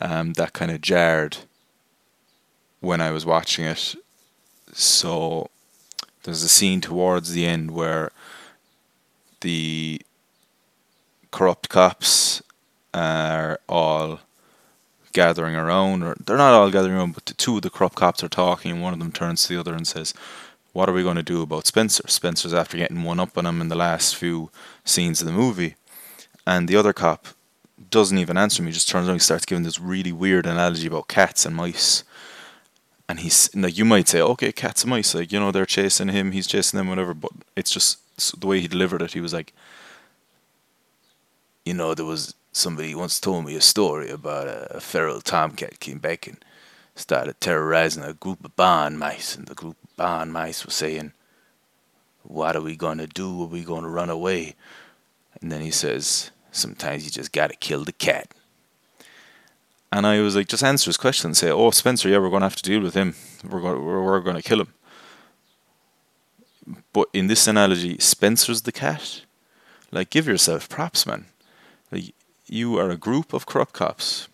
um, 0.00 0.32
that 0.34 0.54
kind 0.54 0.70
of 0.70 0.80
jarred 0.80 1.38
when 2.80 3.00
I 3.00 3.10
was 3.10 3.26
watching 3.26 3.64
it. 3.64 3.94
So 4.72 5.50
there's 6.22 6.42
a 6.42 6.48
scene 6.48 6.80
towards 6.80 7.32
the 7.32 7.46
end 7.46 7.72
where 7.72 8.10
the 9.40 10.00
corrupt 11.30 11.68
cops 11.68 12.42
are 12.94 13.60
all 13.68 14.20
gathering 15.18 15.56
around, 15.56 16.04
or 16.04 16.14
they're 16.24 16.36
not 16.36 16.54
all 16.54 16.70
gathering 16.70 16.94
around, 16.94 17.14
but 17.14 17.26
the 17.26 17.34
two 17.34 17.56
of 17.56 17.62
the 17.62 17.70
corrupt 17.70 17.96
cops 17.96 18.22
are 18.22 18.28
talking, 18.28 18.70
and 18.70 18.82
one 18.82 18.92
of 18.92 19.00
them 19.00 19.10
turns 19.10 19.42
to 19.42 19.48
the 19.48 19.58
other 19.60 19.74
and 19.74 19.84
says, 19.84 20.14
What 20.72 20.88
are 20.88 20.92
we 20.92 21.02
going 21.02 21.16
to 21.16 21.32
do 21.34 21.42
about 21.42 21.66
Spenser? 21.66 22.06
Spenser's 22.06 22.54
after 22.54 22.76
getting 22.76 23.02
one 23.02 23.18
up 23.18 23.36
on 23.36 23.44
him 23.44 23.60
in 23.60 23.68
the 23.68 23.82
last 23.86 24.14
few 24.14 24.50
scenes 24.84 25.20
of 25.20 25.26
the 25.26 25.32
movie. 25.32 25.74
And 26.46 26.68
the 26.68 26.76
other 26.76 26.92
cop 26.92 27.26
doesn't 27.90 28.18
even 28.18 28.36
answer 28.36 28.62
me, 28.62 28.70
just 28.70 28.88
turns 28.88 29.08
around 29.08 29.16
and 29.16 29.22
starts 29.22 29.44
giving 29.44 29.64
this 29.64 29.80
really 29.80 30.12
weird 30.12 30.46
analogy 30.46 30.86
about 30.86 31.08
cats 31.08 31.44
and 31.44 31.56
mice. 31.56 32.04
And 33.08 33.18
he's 33.18 33.52
like, 33.56 33.76
you 33.76 33.84
might 33.84 34.06
say, 34.06 34.20
okay, 34.20 34.52
cats 34.52 34.84
and 34.84 34.90
mice, 34.90 35.16
like, 35.16 35.32
you 35.32 35.40
know, 35.40 35.50
they're 35.50 35.66
chasing 35.66 36.10
him, 36.10 36.30
he's 36.30 36.46
chasing 36.46 36.78
them, 36.78 36.88
whatever, 36.88 37.12
but 37.12 37.32
it's 37.56 37.72
just 37.72 37.98
the 38.40 38.46
way 38.46 38.60
he 38.60 38.68
delivered 38.68 39.02
it. 39.02 39.14
He 39.14 39.20
was 39.20 39.32
like, 39.32 39.52
you 41.64 41.74
know, 41.74 41.92
there 41.94 42.06
was 42.06 42.34
somebody 42.58 42.94
once 42.94 43.20
told 43.20 43.44
me 43.44 43.54
a 43.54 43.60
story 43.60 44.10
about 44.10 44.48
a, 44.48 44.80
feral 44.80 45.20
tomcat 45.20 45.80
came 45.80 45.98
back 45.98 46.26
and 46.26 46.44
started 46.94 47.40
terrorizing 47.40 48.02
a 48.02 48.12
group 48.12 48.44
of 48.44 48.56
barn 48.56 48.98
mice, 48.98 49.36
and 49.36 49.46
the 49.46 49.54
group 49.54 49.76
of 49.82 49.96
barn 49.96 50.32
mice 50.32 50.64
were 50.64 50.72
saying, 50.72 51.12
What 52.24 52.56
are 52.56 52.60
we 52.60 52.76
going 52.76 52.98
to 52.98 53.06
do? 53.06 53.42
Are 53.42 53.46
we 53.46 53.62
going 53.62 53.84
to 53.84 53.88
run 53.88 54.10
away? 54.10 54.56
And 55.40 55.52
then 55.52 55.60
he 55.60 55.70
says, 55.70 56.30
Sometimes 56.50 57.04
you 57.04 57.10
just 57.10 57.32
got 57.32 57.50
to 57.50 57.56
kill 57.56 57.84
the 57.84 57.92
cat. 57.92 58.34
And 59.90 60.06
I 60.06 60.20
was 60.20 60.36
like, 60.36 60.48
just 60.48 60.62
answer 60.62 60.88
his 60.88 60.96
question 60.96 61.28
and 61.28 61.36
say, 61.36 61.50
Oh, 61.50 61.70
Spenser, 61.70 62.10
yeah, 62.10 62.18
we're 62.18 62.30
going 62.30 62.40
to 62.40 62.46
have 62.46 62.56
to 62.56 62.62
deal 62.62 62.80
with 62.80 62.94
him. 62.94 63.14
We're 63.48 63.60
going, 63.60 63.84
we're, 63.84 64.02
we're 64.02 64.20
going 64.20 64.36
to 64.36 64.42
kill 64.42 64.60
him. 64.60 64.74
But 66.92 67.08
in 67.12 67.28
this 67.28 67.46
analogy, 67.46 67.96
Spenser's 67.98 68.62
the 68.62 68.72
cat. 68.72 69.22
Like, 69.90 70.10
give 70.10 70.26
yourself 70.26 70.68
props, 70.68 71.06
man. 71.06 71.26
Like, 71.90 72.12
you 72.48 72.78
are 72.78 72.90
a 72.90 72.96
group 72.96 73.32
of 73.32 73.46
corrupt 73.46 73.74
cops 73.74 74.28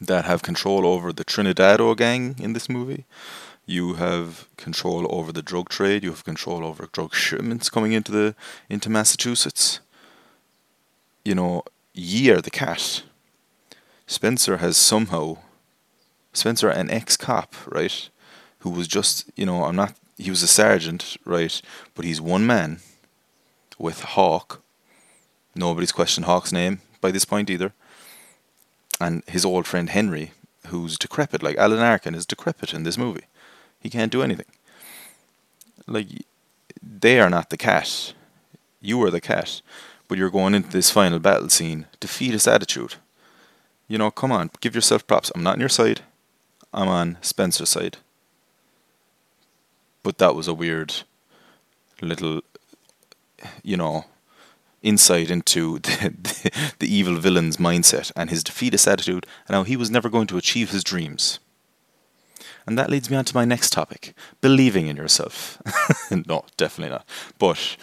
that 0.00 0.24
have 0.24 0.42
control 0.42 0.86
over 0.86 1.12
the 1.12 1.24
Trinidado 1.24 1.96
gang 1.96 2.36
in 2.40 2.54
this 2.54 2.68
movie. 2.68 3.04
You 3.66 3.94
have 3.94 4.48
control 4.56 5.06
over 5.10 5.32
the 5.32 5.42
drug 5.42 5.68
trade. 5.68 6.02
You 6.02 6.10
have 6.10 6.24
control 6.24 6.64
over 6.64 6.88
drug 6.92 7.14
shipments 7.14 7.70
coming 7.70 7.92
into 7.92 8.12
the 8.12 8.34
into 8.68 8.90
Massachusetts. 8.90 9.80
You 11.24 11.34
know, 11.34 11.62
ye 11.92 12.30
are 12.30 12.40
the 12.40 12.50
cat. 12.50 13.02
Spenser 14.06 14.58
has 14.58 14.76
somehow, 14.76 15.38
Spenser, 16.34 16.68
an 16.68 16.90
ex-cop, 16.90 17.54
right, 17.66 18.10
who 18.58 18.68
was 18.68 18.86
just, 18.86 19.30
you 19.34 19.46
know, 19.46 19.64
I'm 19.64 19.76
not. 19.76 19.94
He 20.18 20.28
was 20.28 20.42
a 20.42 20.46
sergeant, 20.46 21.16
right, 21.24 21.60
but 21.94 22.04
he's 22.04 22.20
one 22.20 22.46
man 22.46 22.80
with 23.78 24.02
Hawk. 24.02 24.60
Nobody's 25.54 25.92
questioned 25.92 26.26
Hawk's 26.26 26.52
name 26.52 26.80
by 27.04 27.10
this 27.10 27.26
point 27.26 27.50
either. 27.50 27.74
And 28.98 29.22
his 29.26 29.44
old 29.44 29.66
friend 29.66 29.90
Henry, 29.90 30.32
who's 30.68 30.96
decrepit, 30.96 31.42
like 31.42 31.58
Alan 31.58 31.80
Arkin 31.92 32.14
is 32.14 32.24
decrepit 32.24 32.72
in 32.72 32.84
this 32.84 32.96
movie. 32.96 33.26
He 33.78 33.90
can't 33.90 34.10
do 34.10 34.22
anything. 34.22 34.50
Like, 35.86 36.08
they 36.82 37.20
are 37.20 37.28
not 37.28 37.50
the 37.50 37.58
cat. 37.58 38.14
You 38.80 39.02
are 39.02 39.10
the 39.10 39.20
cat. 39.20 39.60
But 40.08 40.16
you're 40.16 40.38
going 40.38 40.54
into 40.54 40.70
this 40.70 40.90
final 40.90 41.18
battle 41.18 41.50
scene, 41.50 41.84
defeatist 42.00 42.48
attitude. 42.48 42.94
You 43.86 43.98
know, 43.98 44.10
come 44.10 44.32
on, 44.32 44.50
give 44.62 44.74
yourself 44.74 45.06
props. 45.06 45.30
I'm 45.34 45.42
not 45.42 45.56
on 45.56 45.60
your 45.60 45.76
side. 45.80 46.00
I'm 46.72 46.88
on 46.88 47.18
Spenser's 47.20 47.68
side. 47.68 47.98
But 50.02 50.16
that 50.18 50.34
was 50.34 50.48
a 50.48 50.54
weird 50.54 50.94
little, 52.00 52.40
you 53.62 53.76
know, 53.76 54.06
insight 54.84 55.30
into 55.30 55.78
the, 55.80 56.14
the, 56.22 56.72
the, 56.78 56.94
evil 56.94 57.16
villain's 57.16 57.56
mindset 57.56 58.12
and 58.14 58.30
his 58.30 58.44
defeatist 58.44 58.86
attitude 58.86 59.26
and 59.48 59.56
how 59.56 59.64
he 59.64 59.76
was 59.76 59.90
never 59.90 60.08
going 60.08 60.26
to 60.28 60.38
achieve 60.38 60.70
his 60.70 60.84
dreams. 60.84 61.40
And 62.66 62.78
that 62.78 62.90
leads 62.90 63.10
me 63.10 63.16
on 63.16 63.24
to 63.26 63.36
my 63.36 63.44
next 63.44 63.72
topic 63.72 64.14
believing 64.40 64.86
in 64.86 64.96
yourself. 64.96 65.60
no, 66.10 66.44
definitely 66.56 66.92
not. 66.92 67.06
But 67.38 67.76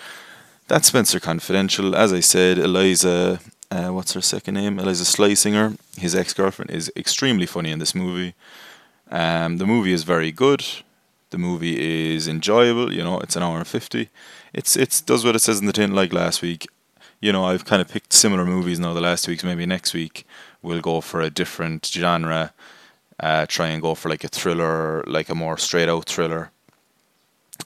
that's 0.68 0.90
Spenser 0.90 1.20
Confidential. 1.20 1.96
As 1.96 2.14
I 2.14 2.20
said, 2.20 2.58
Eliza, 2.58 3.40
uh, 3.70 3.90
what's 3.90 4.14
her 4.14 4.22
second 4.22 4.56
name? 4.56 4.80
Iliza 4.80 5.04
Shlesinger, 5.04 5.78
his 5.98 6.16
ex 6.16 6.34
girlfriend, 6.34 6.72
is 6.72 6.92
extremely 6.96 7.46
funny 7.46 7.72
in 7.72 7.80
this 7.80 7.94
movie. 7.94 8.34
Um, 9.10 9.58
the 9.58 9.68
movie 9.68 9.94
is 9.94 10.04
very 10.04 10.32
good. 10.32 10.64
The 11.30 11.38
movie 11.38 12.16
is 12.16 12.28
enjoyable. 12.28 12.94
You 12.94 13.04
know, 13.04 13.20
it's 13.20 13.36
an 13.36 13.44
hour 13.44 13.58
and 13.58 13.68
fifty. 13.68 14.10
It's 14.54 14.76
it's 14.76 15.00
does 15.00 15.24
what 15.24 15.36
it 15.36 15.40
says 15.40 15.60
in 15.60 15.68
the 15.68 15.74
tin, 15.74 15.94
like 15.94 16.12
last 16.12 16.42
week 16.42 16.68
you 17.22 17.32
know, 17.32 17.46
I've 17.46 17.66
kind 17.66 17.82
of 17.82 17.88
picked 17.88 18.14
similar 18.14 18.46
movies 18.46 18.80
now 18.80 18.94
the 18.94 19.02
last 19.02 19.28
weeks. 19.28 19.44
Maybe 19.44 19.66
next 19.66 19.94
week 19.94 20.26
we'll 20.62 20.82
go 20.82 21.02
for 21.02 21.22
a 21.22 21.30
different 21.30 21.86
genre. 21.86 22.54
Uh, 23.20 23.46
try 23.48 23.68
and 23.68 23.82
go 23.82 23.94
for 23.94 24.10
like 24.10 24.24
a 24.24 24.28
thriller, 24.28 25.04
like 25.06 25.30
a 25.30 25.36
more 25.36 25.56
straight 25.56 25.88
out 25.88 26.06
thriller, 26.06 26.50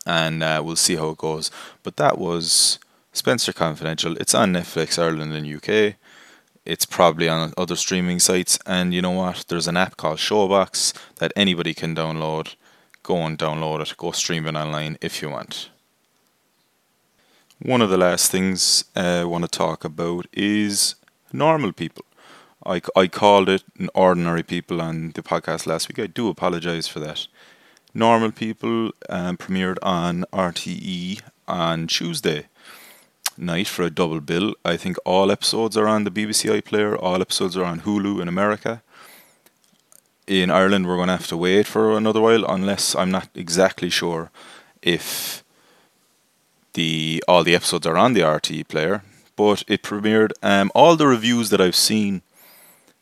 and 0.06 0.44
uh, 0.44 0.62
we'll 0.64 0.76
see 0.76 0.98
how 0.98 1.10
it 1.10 1.18
goes. 1.18 1.50
But 1.82 1.96
that 1.96 2.18
was 2.18 2.78
Spenser 3.14 3.54
Confidential. 3.54 4.18
It's 4.18 4.36
on 4.36 4.52
Netflix 4.52 5.02
Ireland 5.02 5.34
and 5.34 5.48
UK. 5.48 5.96
It's 6.66 6.86
probably 6.86 7.30
on 7.30 7.54
other 7.58 7.78
streaming 7.78 8.20
sites, 8.20 8.60
and 8.66 8.94
you 8.94 9.02
know 9.02 9.12
what? 9.12 9.46
There's 9.48 9.68
an 9.68 9.78
app 9.78 9.96
called 9.96 10.18
Showbox 10.18 10.94
that 11.16 11.32
anybody 11.38 11.74
can 11.74 11.96
download. 11.96 12.56
Go 13.04 13.18
and 13.18 13.38
download 13.38 13.82
it. 13.82 13.96
Go 13.96 14.12
stream 14.12 14.48
it 14.48 14.56
online 14.56 14.98
if 15.00 15.22
you 15.22 15.30
want. 15.30 15.70
One 17.62 17.82
of 17.82 17.90
the 17.90 17.98
last 17.98 18.32
things 18.32 18.84
I 18.98 19.24
want 19.24 19.46
to 19.46 19.50
talk 19.50 19.86
about 19.86 20.28
is 20.34 20.96
normal 21.32 21.72
people. 21.72 22.04
I, 22.66 22.82
I 22.98 23.08
called 23.08 23.48
it 23.48 23.64
ordinary 23.94 24.44
people 24.44 24.82
on 24.82 25.12
the 25.12 25.24
podcast 25.24 25.66
last 25.66 25.88
week. 25.88 25.98
I 25.98 26.08
do 26.08 26.28
apologize 26.28 26.90
for 26.90 27.00
that. 27.00 27.28
Normal 27.94 28.34
People 28.34 28.92
um, 29.08 29.38
premiered 29.38 29.78
on 29.82 30.26
RTE 30.34 31.22
on 31.48 31.88
Tuesday 31.88 32.48
night 33.38 33.68
for 33.70 33.84
a 33.84 33.90
double 33.90 34.20
bill. 34.20 34.54
I 34.66 34.76
think 34.76 34.98
all 35.06 35.32
episodes 35.32 35.78
are 35.78 35.88
on 35.88 36.04
the 36.04 36.12
BBC 36.12 36.62
iPlayer, 36.62 37.02
all 37.02 37.22
episodes 37.22 37.56
are 37.56 37.64
on 37.64 37.82
Hulu 37.82 38.22
in 38.22 38.28
America. 38.28 38.82
In 40.28 40.52
Ireland, 40.52 40.88
we're 40.88 40.98
going 40.98 41.08
to 41.08 41.16
have 41.16 41.28
to 41.28 41.38
wait 41.38 41.68
for 41.68 41.96
another 41.96 42.20
while, 42.20 42.44
unless 42.44 42.96
I'm 42.98 43.12
not 43.12 43.30
exactly 43.34 43.90
sure 43.90 44.30
if 44.82 45.45
the 46.76 47.24
all 47.28 47.44
the 47.44 47.56
episodes 47.56 47.88
are 47.88 47.98
on 47.98 48.14
the 48.14 48.22
RTE 48.22 48.68
player, 48.68 49.04
but 49.36 49.64
it 49.68 49.82
premiered. 49.82 50.32
Um, 50.44 50.72
all 50.76 50.96
the 50.96 51.08
reviews 51.08 51.50
that 51.50 51.60
I've 51.60 51.76
seen 51.76 52.22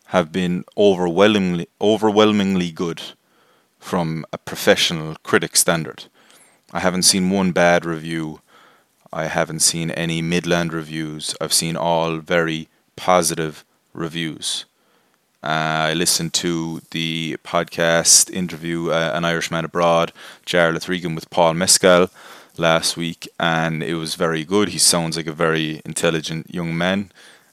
have 0.07 0.31
been 0.31 0.63
overwhelmingly 0.77 1.67
overwhelmingly 1.81 2.71
good 2.71 3.01
from 3.79 4.25
a 4.31 4.38
professional 4.38 5.15
critic 5.23 5.57
standard. 5.57 6.05
I 6.71 6.79
haven't 6.79 7.03
seen 7.03 7.29
one 7.29 7.51
bad 7.51 7.86
review. 7.86 8.39
I 9.12 9.25
haven't 9.25 9.59
seen 9.59 9.91
any 9.91 10.21
Midland 10.21 10.73
reviews. 10.73 11.36
I've 11.41 11.53
seen 11.53 11.75
all 11.75 12.17
very 12.17 12.69
positive 12.95 13.63
reviews. 13.93 14.65
Uh, 15.43 15.91
I 15.91 15.93
listened 15.93 16.33
to 16.36 16.81
the 16.91 17.38
podcast 17.43 18.31
interview, 18.31 18.91
uh, 18.91 19.12
An 19.13 19.25
Irishman 19.25 19.65
Abroad, 19.65 20.13
Jarlath 20.45 20.88
Regan 20.88 21.15
with 21.15 21.29
Paul 21.29 21.53
Mescal 21.53 22.09
last 22.58 22.98
week, 22.98 23.28
and 23.39 23.82
it 23.84 23.96
was 23.96 24.16
very 24.16 24.44
good. 24.44 24.70
He 24.70 24.78
sounds 24.78 25.18
like 25.18 25.28
a 25.28 25.34
very 25.34 25.82
intelligent 25.86 26.54
young 26.54 26.78
man, 26.78 27.12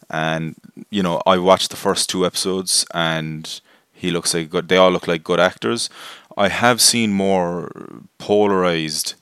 and 0.09 0.55
you 0.91 1.03
know 1.03 1.23
I 1.27 1.39
watched 1.39 1.71
the 1.71 1.77
first 1.77 2.09
two 2.11 2.27
episodes, 2.27 2.87
and 2.93 3.61
he 3.93 4.11
looks 4.11 4.35
like 4.35 4.51
good. 4.51 4.69
They 4.69 4.77
all 4.77 4.91
look 4.91 5.09
like 5.09 5.25
good 5.25 5.41
actors. 5.41 5.91
I 6.37 6.49
have 6.49 6.81
seen 6.81 7.13
more 7.13 7.71
polarized 8.19 9.15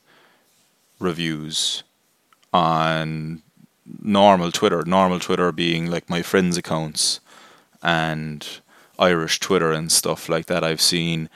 reviews 1.01 1.83
on 2.53 3.43
normal 4.03 4.53
Twitter. 4.53 4.83
Normal 4.85 5.21
Twitter 5.21 5.53
being 5.53 5.91
like 5.91 6.11
my 6.11 6.23
friends' 6.23 6.57
accounts 6.57 7.21
and 7.83 8.47
Irish 8.99 9.41
Twitter 9.41 9.73
and 9.73 9.91
stuff 9.91 10.29
like 10.29 10.47
that. 10.47 10.64
I've 10.64 10.81
seen. 10.81 11.29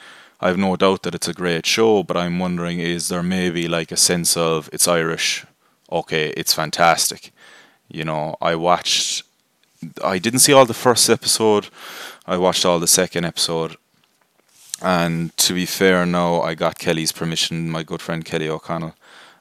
I've 0.43 0.59
no 0.59 0.75
doubt 0.75 1.05
that 1.05 1.15
it's 1.15 1.29
a 1.29 1.33
great 1.33 1.67
show, 1.67 2.03
but 2.03 2.17
I'm 2.17 2.41
wondering 2.41 2.81
is 2.81 3.07
there 3.07 3.23
maybe 3.23 3.69
like 3.69 3.93
a 3.93 3.97
sense 3.97 4.37
of 4.37 4.69
it's 4.73 4.89
Irish, 4.89 5.47
okay, 5.91 6.31
it's 6.37 6.53
fantastic. 6.53 7.33
You 7.89 8.05
know, 8.05 8.37
I 8.41 8.57
watched. 8.57 9.23
I 10.03 10.19
didn't 10.19 10.41
see 10.41 10.53
all 10.53 10.67
the 10.67 10.75
first 10.75 11.09
episode. 11.09 11.69
I 12.27 12.37
watched 12.39 12.65
all 12.65 12.81
the 12.81 12.89
second 12.89 13.25
episode. 13.25 13.77
And 14.83 15.37
to 15.37 15.55
be 15.55 15.65
fair, 15.65 16.05
now 16.07 16.41
I 16.41 16.55
got 16.55 16.79
Kelly's 16.79 17.13
permission, 17.13 17.71
my 17.71 17.85
good 17.85 18.03
friend 18.03 18.25
Kelly 18.25 18.49
O'Connell. 18.49 18.97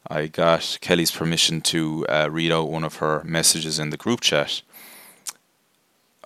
I 0.07 0.27
got 0.27 0.77
Kelly's 0.81 1.11
permission 1.11 1.61
to 1.61 2.05
uh, 2.09 2.27
read 2.29 2.51
out 2.51 2.69
one 2.69 2.83
of 2.83 2.97
her 2.97 3.23
messages 3.23 3.79
in 3.79 3.89
the 3.89 3.97
group 3.97 4.21
chat. 4.21 4.61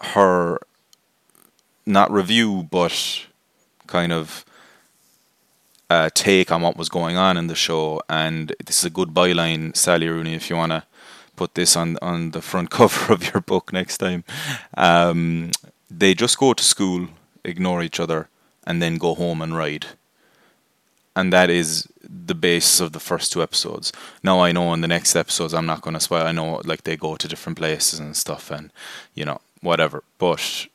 Her, 0.02 0.60
not 1.86 2.12
review, 2.12 2.68
but 2.70 3.26
kind 3.88 4.12
of 4.12 4.44
uh, 5.90 6.10
take 6.14 6.52
on 6.52 6.62
what 6.62 6.78
was 6.78 6.90
going 6.90 7.18
on 7.18 7.38
in 7.38 7.48
the 7.48 7.56
show. 7.56 8.02
And 8.10 8.54
this 8.66 8.80
is 8.80 8.86
a 8.86 8.90
good 8.90 9.10
byline, 9.10 9.76
Sally 9.76 10.08
Rooney, 10.08 10.34
if 10.34 10.50
you 10.50 10.56
want 10.56 10.72
to 10.72 10.84
put 11.36 11.56
this 11.56 11.76
on, 11.76 11.98
on 12.02 12.32
the 12.32 12.42
front 12.42 12.70
cover 12.78 13.14
of 13.14 13.24
your 13.34 13.42
book 13.42 13.74
next 13.74 13.98
time. 13.98 14.24
Um, 14.76 15.52
they 15.90 16.14
just 16.14 16.38
go 16.38 16.54
to 16.54 16.64
school, 16.64 17.10
ignore 17.44 17.84
each 17.84 18.00
other, 18.00 18.30
and 18.66 18.82
then 18.82 18.98
go 18.98 19.16
home 19.16 19.42
and 19.42 19.56
ride. 19.56 19.88
And 21.16 21.32
that 21.32 21.50
is 21.50 21.88
the 22.02 22.36
basis 22.36 22.80
of 22.82 22.92
the 22.92 23.00
first 23.00 23.32
two 23.32 23.42
episodes. 23.42 23.94
Now 24.22 24.42
I 24.42 24.52
know 24.52 24.74
in 24.74 24.82
the 24.82 24.88
next 24.88 25.16
episodes 25.16 25.54
I'm 25.54 25.66
not 25.66 25.82
going 25.82 25.94
to 25.94 26.00
spoil. 26.00 26.26
I 26.26 26.32
know 26.32 26.62
like 26.66 26.84
they 26.84 26.98
go 26.98 27.16
to 27.16 27.28
different 27.28 27.58
places 27.58 28.00
and 28.00 28.18
stuff, 28.18 28.52
and 28.52 28.72
you 29.14 29.24
know 29.24 29.40
whatever. 29.62 30.04
But 30.18 30.68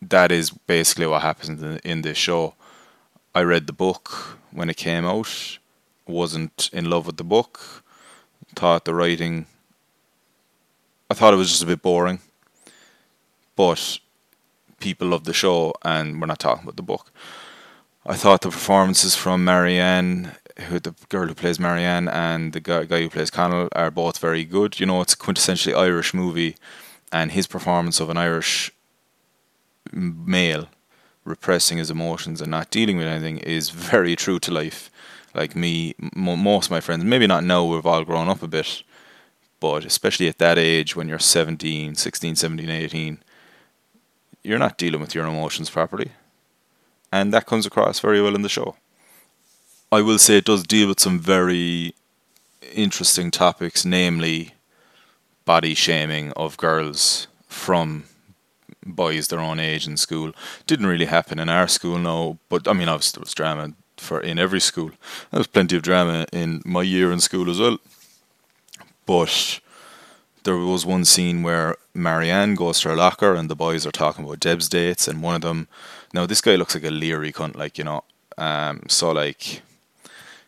that 0.00 0.32
is 0.32 0.50
basically 0.50 1.06
what 1.06 1.22
happens 1.22 1.62
in, 1.62 1.78
in 1.78 2.02
this 2.02 2.16
show. 2.16 2.54
I 3.36 3.42
read 3.42 3.66
the 3.66 3.74
book 3.74 4.38
when 4.50 4.70
it 4.70 4.78
came 4.78 5.04
out. 5.04 5.58
Wasn't 6.06 6.70
in 6.72 6.88
love 6.88 7.06
with 7.06 7.18
the 7.18 7.30
book. 7.36 7.84
Thought 8.54 8.86
the 8.86 8.94
writing. 8.94 9.44
I 11.10 11.14
thought 11.14 11.34
it 11.34 11.36
was 11.36 11.50
just 11.50 11.62
a 11.62 11.66
bit 11.66 11.82
boring. 11.82 12.20
But 13.54 13.98
people 14.80 15.08
love 15.08 15.24
the 15.24 15.34
show, 15.34 15.74
and 15.82 16.18
we're 16.18 16.28
not 16.28 16.38
talking 16.38 16.62
about 16.62 16.76
the 16.76 16.82
book. 16.82 17.12
I 18.06 18.14
thought 18.14 18.40
the 18.40 18.48
performances 18.48 19.14
from 19.14 19.44
Marianne, 19.44 20.32
who 20.68 20.80
the 20.80 20.94
girl 21.10 21.26
who 21.26 21.34
plays 21.34 21.60
Marianne, 21.60 22.08
and 22.08 22.54
the 22.54 22.60
guy, 22.60 22.86
guy 22.86 23.02
who 23.02 23.10
plays 23.10 23.30
Connell 23.30 23.68
are 23.72 23.90
both 23.90 24.16
very 24.16 24.44
good. 24.44 24.80
You 24.80 24.86
know, 24.86 25.02
it's 25.02 25.12
a 25.12 25.18
quintessentially 25.18 25.76
Irish 25.76 26.14
movie, 26.14 26.56
and 27.12 27.32
his 27.32 27.46
performance 27.46 28.00
of 28.00 28.08
an 28.08 28.16
Irish 28.16 28.72
male 29.92 30.70
repressing 31.26 31.78
his 31.78 31.90
emotions 31.90 32.40
and 32.40 32.50
not 32.50 32.70
dealing 32.70 32.96
with 32.96 33.06
anything 33.06 33.38
is 33.38 33.70
very 33.70 34.16
true 34.16 34.38
to 34.38 34.50
life. 34.50 34.90
Like 35.34 35.54
me, 35.54 35.94
m- 36.00 36.42
most 36.42 36.66
of 36.66 36.70
my 36.70 36.80
friends, 36.80 37.04
maybe 37.04 37.26
not 37.26 37.44
now, 37.44 37.64
we've 37.64 37.84
all 37.84 38.04
grown 38.04 38.28
up 38.28 38.42
a 38.42 38.48
bit, 38.48 38.82
but 39.60 39.84
especially 39.84 40.28
at 40.28 40.38
that 40.38 40.56
age 40.56 40.96
when 40.96 41.08
you're 41.08 41.18
17, 41.18 41.96
16, 41.96 42.36
17, 42.36 42.70
18, 42.70 43.18
you're 44.42 44.58
not 44.58 44.78
dealing 44.78 45.00
with 45.00 45.14
your 45.14 45.26
emotions 45.26 45.68
properly. 45.68 46.12
And 47.12 47.34
that 47.34 47.46
comes 47.46 47.66
across 47.66 48.00
very 48.00 48.22
well 48.22 48.34
in 48.34 48.42
the 48.42 48.48
show. 48.48 48.76
I 49.90 50.02
will 50.02 50.18
say 50.18 50.38
it 50.38 50.44
does 50.44 50.62
deal 50.62 50.88
with 50.88 51.00
some 51.00 51.18
very 51.18 51.94
interesting 52.74 53.30
topics, 53.30 53.84
namely 53.84 54.54
body 55.44 55.74
shaming 55.74 56.32
of 56.32 56.56
girls 56.56 57.26
from 57.48 58.04
boys 58.94 59.28
their 59.28 59.40
own 59.40 59.58
age 59.58 59.86
in 59.86 59.96
school. 59.96 60.32
Didn't 60.66 60.86
really 60.86 61.06
happen 61.06 61.38
in 61.38 61.48
our 61.48 61.68
school, 61.68 61.98
no. 61.98 62.38
But 62.48 62.68
I 62.68 62.72
mean, 62.72 62.88
obviously 62.88 63.18
there 63.18 63.24
was 63.24 63.34
drama 63.34 63.72
for 63.96 64.20
in 64.20 64.38
every 64.38 64.60
school. 64.60 64.90
There 65.30 65.38
was 65.38 65.46
plenty 65.46 65.76
of 65.76 65.82
drama 65.82 66.26
in 66.32 66.62
my 66.64 66.82
year 66.82 67.12
in 67.12 67.20
school 67.20 67.50
as 67.50 67.60
well. 67.60 67.78
But 69.06 69.60
there 70.46 70.56
was 70.56 70.86
one 70.86 71.04
scene 71.04 71.42
where 71.42 71.76
Marianne 71.94 72.54
goes 72.54 72.80
to 72.80 72.90
her 72.90 72.96
locker 72.96 73.34
and 73.34 73.50
the 73.50 73.56
boys 73.56 73.86
are 73.86 73.92
talking 73.92 74.24
about 74.24 74.40
Deb's 74.40 74.68
dates, 74.68 75.08
and 75.08 75.22
one 75.22 75.34
of 75.34 75.42
them, 75.42 75.68
now 76.14 76.24
this 76.26 76.40
guy 76.40 76.56
looks 76.56 76.74
like 76.74 76.84
a 76.84 76.90
leery 76.90 77.32
cunt, 77.32 77.56
like 77.56 77.78
you 77.78 77.84
know, 77.84 78.04
um, 78.38 78.82
so 78.88 79.10
like, 79.10 79.62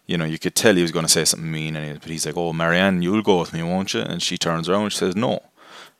you 0.07 0.17
know, 0.17 0.25
you 0.25 0.39
could 0.39 0.55
tell 0.55 0.75
he 0.75 0.83
was 0.83 0.93
going 0.93 1.05
to 1.05 1.11
say 1.11 1.25
something 1.25 1.51
mean, 1.51 1.77
and 1.77 1.85
he, 1.85 1.93
but 1.99 2.09
he's 2.09 2.27
like, 2.27 2.37
"Oh, 2.37 2.53
Marianne, 2.53 3.03
you'll 3.03 3.23
go 3.23 3.41
with 3.41 3.53
me, 3.53 3.63
won't 3.63 3.95
you?" 3.95 4.01
And 4.01 4.23
she 4.23 4.39
turns 4.39 4.69
around 4.69 4.85
and 4.85 4.93
she 4.93 4.99
says, 4.99 5.17
"No," 5.17 5.43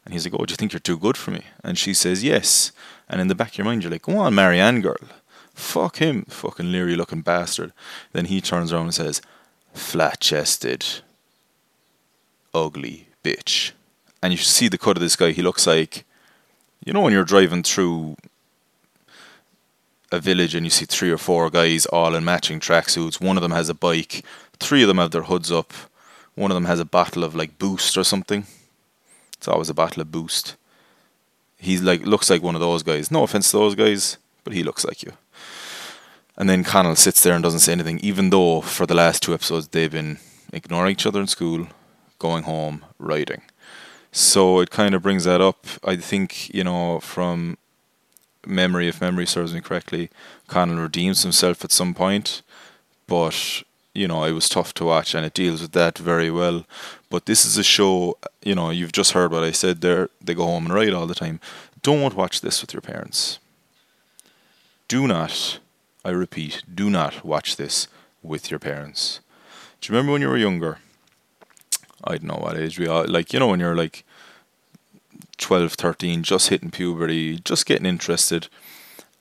and 0.09 0.15
he's 0.15 0.25
like, 0.25 0.35
"Oh, 0.35 0.45
do 0.47 0.53
you 0.53 0.57
think 0.57 0.73
you're 0.73 0.81
too 0.81 0.99
good 0.99 1.17
for 1.17 1.31
me?" 1.31 1.43
And 1.63 1.79
she 1.79 1.95
says, 1.95 2.25
"Yes," 2.25 2.73
and 3.09 3.21
in 3.21 3.29
the 3.29 3.35
back 3.35 3.51
of 3.51 3.59
your 3.59 3.65
mind, 3.67 3.83
you're 3.83 3.93
like, 3.93 4.03
"Go 4.03 4.17
on, 4.19 4.35
Marianne, 4.35 4.81
girl." 4.81 4.97
Fuck 5.55 5.99
him, 5.99 6.25
fucking 6.29 6.71
leery 6.71 6.95
looking 6.95 7.21
bastard. 7.21 7.73
Then 8.13 8.27
he 8.27 8.41
turns 8.41 8.73
around 8.73 8.85
and 8.85 8.95
says, 8.95 9.21
flat 9.75 10.21
chested, 10.21 10.87
ugly 12.55 13.09
bitch 13.25 13.73
and 14.23 14.33
you 14.33 14.39
see 14.39 14.69
the 14.69 14.79
cut 14.79 14.97
of 14.97 15.01
this 15.01 15.17
guy. 15.17 15.33
He 15.33 15.43
looks 15.43 15.67
like, 15.67 16.05
you 16.85 16.93
know, 16.93 17.01
when 17.01 17.13
you're 17.13 17.25
driving 17.25 17.63
through 17.63 18.17
a 20.11 20.19
village 20.19 20.55
and 20.55 20.65
you 20.65 20.71
see 20.71 20.87
three 20.87 21.11
or 21.11 21.19
four 21.19 21.51
guys 21.51 21.87
all 21.87 22.15
in 22.15 22.25
matching 22.25 22.61
tracksuits. 22.61 23.21
One 23.21 23.37
of 23.37 23.43
them 23.43 23.53
has 23.53 23.69
a 23.69 23.75
bike. 23.75 24.25
Three 24.59 24.83
of 24.83 24.89
them 24.89 24.99
have 24.99 25.11
their 25.11 25.25
hoods 25.25 25.53
up. 25.53 25.73
One 26.35 26.51
of 26.51 26.55
them 26.55 26.65
has 26.65 26.81
a 26.81 26.85
bottle 26.85 27.25
of 27.25 27.35
like 27.35 27.59
Boost 27.59 27.97
or 27.99 28.05
something. 28.05 28.47
It's 29.39 29.49
always 29.49 29.71
a 29.71 29.75
battle 29.75 30.03
of 30.03 30.13
Boost. 30.13 30.57
He's 31.57 31.83
like 31.83 32.03
looks 32.03 32.31
like 32.31 32.43
one 32.43 32.55
of 32.55 32.61
those 32.61 32.83
guys. 32.83 33.11
No 33.11 33.23
offense 33.23 33.51
to 33.51 33.57
those 33.57 33.75
guys, 33.75 34.19
but 34.45 34.53
he 34.53 34.63
looks 34.63 34.85
like 34.85 35.03
you. 35.03 35.13
And 36.37 36.49
then 36.49 36.63
Connell 36.63 36.95
sits 36.95 37.23
there 37.23 37.35
and 37.35 37.43
doesn't 37.43 37.61
say 37.61 37.73
anything, 37.73 37.99
even 37.99 38.31
though 38.31 38.61
for 38.61 38.87
the 38.87 38.95
last 38.95 39.23
two 39.23 39.35
episodes 39.35 39.69
they've 39.69 39.91
been 39.91 40.19
ignoring 40.53 40.93
each 40.93 41.07
other 41.07 41.21
in 41.21 41.27
school, 41.27 41.67
going 42.19 42.45
home, 42.45 42.85
writing. 42.99 43.43
So 44.13 44.61
it 44.61 44.71
kind 44.71 44.95
of 44.95 45.03
brings 45.03 45.25
that 45.25 45.41
up. 45.41 45.67
I 45.85 45.97
think, 45.97 46.53
you 46.55 46.63
know, 46.65 47.01
from 47.01 47.59
memory, 48.47 48.89
if 48.89 49.01
memory 49.01 49.27
serves 49.27 49.53
me 49.53 49.61
correctly, 49.61 50.11
Connell 50.47 50.83
redeems 50.83 51.23
himself 51.23 51.65
at 51.65 51.73
some 51.73 51.93
point, 51.93 52.43
but 53.07 53.63
you 53.95 54.07
know, 54.07 54.25
it 54.25 54.33
was 54.33 54.49
tough 54.49 54.75
to 54.75 54.85
watch 54.85 55.15
and 55.15 55.25
it 55.27 55.35
deals 55.35 55.61
with 55.61 55.73
that 55.73 55.99
very 55.99 56.31
well. 56.31 56.65
But 57.11 57.27
this 57.27 57.45
is 57.45 57.57
a 57.57 57.65
show, 57.65 58.19
you 58.43 58.55
know, 58.55 58.71
you've 58.71 58.93
just 58.93 59.13
heard 59.13 59.33
what 59.33 59.45
I 59.45 59.51
said 59.51 59.81
there. 59.81 60.09
They 60.21 60.35
go 60.35 60.45
home 60.45 60.67
and 60.67 60.75
write 60.75 60.93
all 60.93 61.07
the 61.07 61.15
time. 61.15 61.41
Don't 61.83 62.15
watch 62.15 62.41
this 62.41 62.61
with 62.61 62.73
your 62.73 62.81
parents. 62.81 63.39
Do 64.89 65.07
not, 65.07 65.59
I 66.05 66.11
repeat, 66.11 66.63
do 66.73 66.91
not 66.91 67.25
watch 67.25 67.57
this 67.57 67.89
with 68.23 68.51
your 68.51 68.61
parents. 68.61 69.21
Do 69.81 69.87
you 69.93 69.97
remember 69.97 70.13
when 70.13 70.23
you 70.23 70.29
were 70.29 70.37
younger? 70.37 70.79
I 72.05 72.17
don't 72.17 72.25
know 72.25 72.41
what 72.41 72.57
age 72.57 72.79
we 72.79 72.87
are. 72.87 73.05
Like, 73.05 73.33
you 73.33 73.39
know, 73.39 73.49
when 73.49 73.61
you're 73.61 73.77
like 73.77 74.05
12, 75.39 75.75
13, 75.75 76.23
just 76.23 76.49
hitting 76.49 76.71
puberty, 76.71 77.39
just 77.39 77.67
getting 77.67 77.87
interested, 77.87 78.49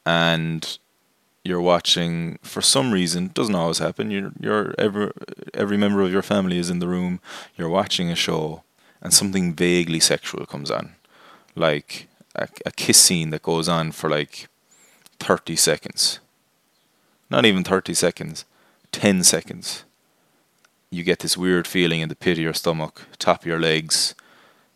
and 0.06 0.78
you're 1.48 1.62
watching 1.62 2.38
for 2.42 2.62
some 2.62 2.92
reason 2.92 3.32
doesn't 3.34 3.56
always 3.56 3.80
happen. 3.80 4.12
You're 4.12 4.32
you're 4.40 4.76
every 4.78 5.12
every 5.54 5.78
member 5.78 6.02
of 6.02 6.12
your 6.12 6.22
family 6.22 6.58
is 6.58 6.70
in 6.70 6.80
the 6.80 6.88
room 6.88 7.20
you're 7.56 7.70
watching 7.70 8.12
a 8.12 8.16
show 8.16 8.64
and 9.02 9.14
something 9.14 9.54
vaguely 9.54 10.00
sexual 10.00 10.46
comes 10.46 10.70
on. 10.70 10.96
Like 11.56 12.08
a, 12.36 12.48
a 12.66 12.72
kiss 12.72 13.00
scene 13.00 13.30
that 13.32 13.44
goes 13.44 13.70
on 13.70 13.92
for 13.92 14.10
like 14.10 14.48
30 15.20 15.56
seconds. 15.56 16.20
Not 17.30 17.46
even 17.46 17.64
30 17.64 17.94
seconds 17.94 18.46
10 18.92 19.24
seconds. 19.24 19.84
You 20.90 21.04
get 21.04 21.20
this 21.20 21.38
weird 21.38 21.68
feeling 21.68 22.02
in 22.02 22.10
the 22.10 22.16
pit 22.16 22.38
of 22.38 22.44
your 22.44 22.54
stomach 22.54 23.04
top 23.20 23.42
of 23.42 23.48
your 23.48 23.60
legs 23.60 24.16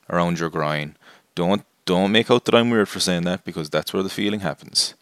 around 0.09 0.39
your 0.39 0.49
groin. 0.49 0.95
Don't 1.35 1.63
don't 1.85 2.11
make 2.11 2.31
out 2.31 2.45
that 2.45 2.55
I'm 2.55 2.69
weird 2.69 2.87
for 2.87 2.99
saying 2.99 3.23
that 3.23 3.43
because 3.43 3.69
that's 3.69 3.93
where 3.93 4.03
the 4.03 4.09
feeling 4.09 4.41
happens. 4.41 4.93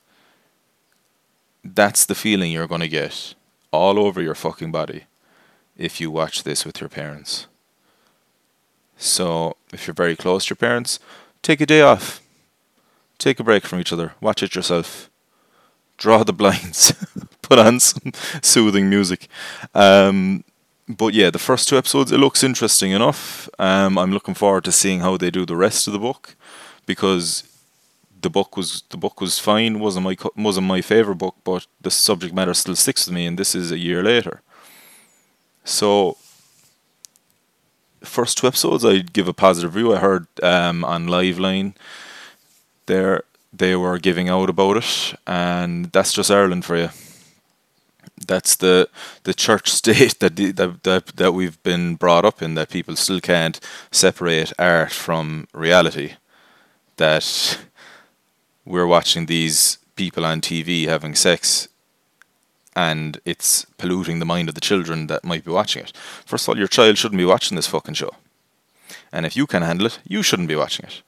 That's 1.63 2.05
the 2.05 2.15
feeling 2.15 2.51
you're 2.51 2.67
going 2.67 2.81
to 2.81 2.87
get 2.87 3.35
all 3.71 3.99
over 3.99 4.21
your 4.21 4.35
fucking 4.35 4.71
body 4.71 5.05
if 5.77 6.01
you 6.01 6.11
watch 6.11 6.43
this 6.43 6.65
with 6.65 6.81
your 6.81 6.89
parents. 6.89 7.47
So, 8.97 9.55
if 9.71 9.87
you're 9.87 9.93
very 9.93 10.15
close 10.15 10.45
to 10.45 10.51
your 10.51 10.57
parents, 10.57 10.99
take 11.41 11.61
a 11.61 11.65
day 11.65 11.81
off. 11.81 12.21
Take 13.17 13.39
a 13.39 13.43
break 13.43 13.65
from 13.65 13.79
each 13.79 13.93
other. 13.93 14.13
Watch 14.21 14.43
it 14.43 14.55
yourself. 14.55 15.09
Draw 15.97 16.23
the 16.23 16.33
blinds. 16.41 16.93
Put 17.41 17.59
on 17.59 17.79
some 17.79 18.11
soothing 18.41 18.89
music. 18.89 19.27
Um, 19.73 20.43
but 20.87 21.13
yeah, 21.13 21.29
the 21.29 21.39
first 21.39 21.69
two 21.69 21.77
episodes 21.77 22.11
it 22.11 22.17
looks 22.17 22.43
interesting 22.43 22.91
enough. 22.91 23.47
Um, 23.59 23.97
I'm 23.97 24.11
looking 24.11 24.33
forward 24.33 24.63
to 24.65 24.71
seeing 24.71 25.01
how 25.01 25.17
they 25.17 25.29
do 25.29 25.45
the 25.45 25.55
rest 25.55 25.87
of 25.87 25.93
the 25.93 25.99
book 25.99 26.35
because 26.85 27.43
the 28.21 28.29
book 28.29 28.57
was 28.57 28.83
the 28.89 28.97
book 28.97 29.21
was 29.21 29.39
fine. 29.39 29.79
wasn't 29.79 30.05
my 30.05 30.17
wasn't 30.35 30.67
my 30.67 30.81
favorite 30.81 31.17
book, 31.17 31.35
but 31.43 31.67
the 31.81 31.91
subject 31.91 32.33
matter 32.33 32.53
still 32.53 32.75
sticks 32.75 33.07
with 33.07 33.15
me, 33.15 33.25
and 33.25 33.37
this 33.37 33.55
is 33.55 33.71
a 33.71 33.77
year 33.77 34.03
later. 34.03 34.41
So 35.63 36.17
first 38.03 38.37
two 38.37 38.47
episodes, 38.47 38.85
I'd 38.85 39.13
give 39.13 39.27
a 39.27 39.33
positive 39.33 39.75
review. 39.75 39.93
I 39.93 39.99
heard 39.99 40.27
um, 40.41 40.83
on 40.83 41.07
Liveline 41.07 41.73
there 42.85 43.23
they 43.51 43.75
were 43.75 43.97
giving 43.97 44.29
out 44.29 44.49
about 44.49 44.77
it, 44.77 45.15
and 45.25 45.91
that's 45.91 46.13
just 46.13 46.31
Ireland 46.31 46.65
for 46.65 46.77
you. 46.77 46.89
That's 48.27 48.55
the 48.55 48.89
the 49.23 49.33
church 49.33 49.71
state 49.81 50.19
that 50.19 50.35
that 50.35 50.83
that, 50.83 51.05
that 51.15 51.33
we've 51.33 51.61
been 51.63 51.95
brought 51.95 52.25
up 52.25 52.41
in. 52.41 52.55
That 52.55 52.69
people 52.69 52.95
still 52.95 53.21
can't 53.21 53.59
separate 53.91 54.53
art 54.59 54.91
from 54.91 55.47
reality. 55.53 56.13
That 56.97 57.59
we're 58.69 58.85
watching 58.85 59.25
these 59.25 59.79
people 59.95 60.23
on 60.23 60.39
TV 60.39 60.87
having 60.87 61.15
sex 61.15 61.67
and 62.75 63.19
it's 63.25 63.65
polluting 63.79 64.19
the 64.19 64.25
mind 64.25 64.47
of 64.47 64.53
the 64.53 64.61
children 64.61 65.07
that 65.07 65.23
might 65.23 65.43
be 65.43 65.51
watching 65.51 65.83
it. 65.83 65.91
First 66.23 66.45
of 66.45 66.49
all, 66.49 66.57
your 66.57 66.67
child 66.67 66.97
shouldn't 66.97 67.17
be 67.17 67.25
watching 67.25 67.55
this 67.55 67.65
fucking 67.65 67.95
show. 67.95 68.11
And 69.11 69.25
if 69.25 69.35
you 69.35 69.47
can 69.47 69.63
handle 69.63 69.87
it, 69.87 69.99
you 70.07 70.21
shouldn't 70.21 70.47
be 70.47 70.55
watching 70.55 70.85
it. 70.85 71.01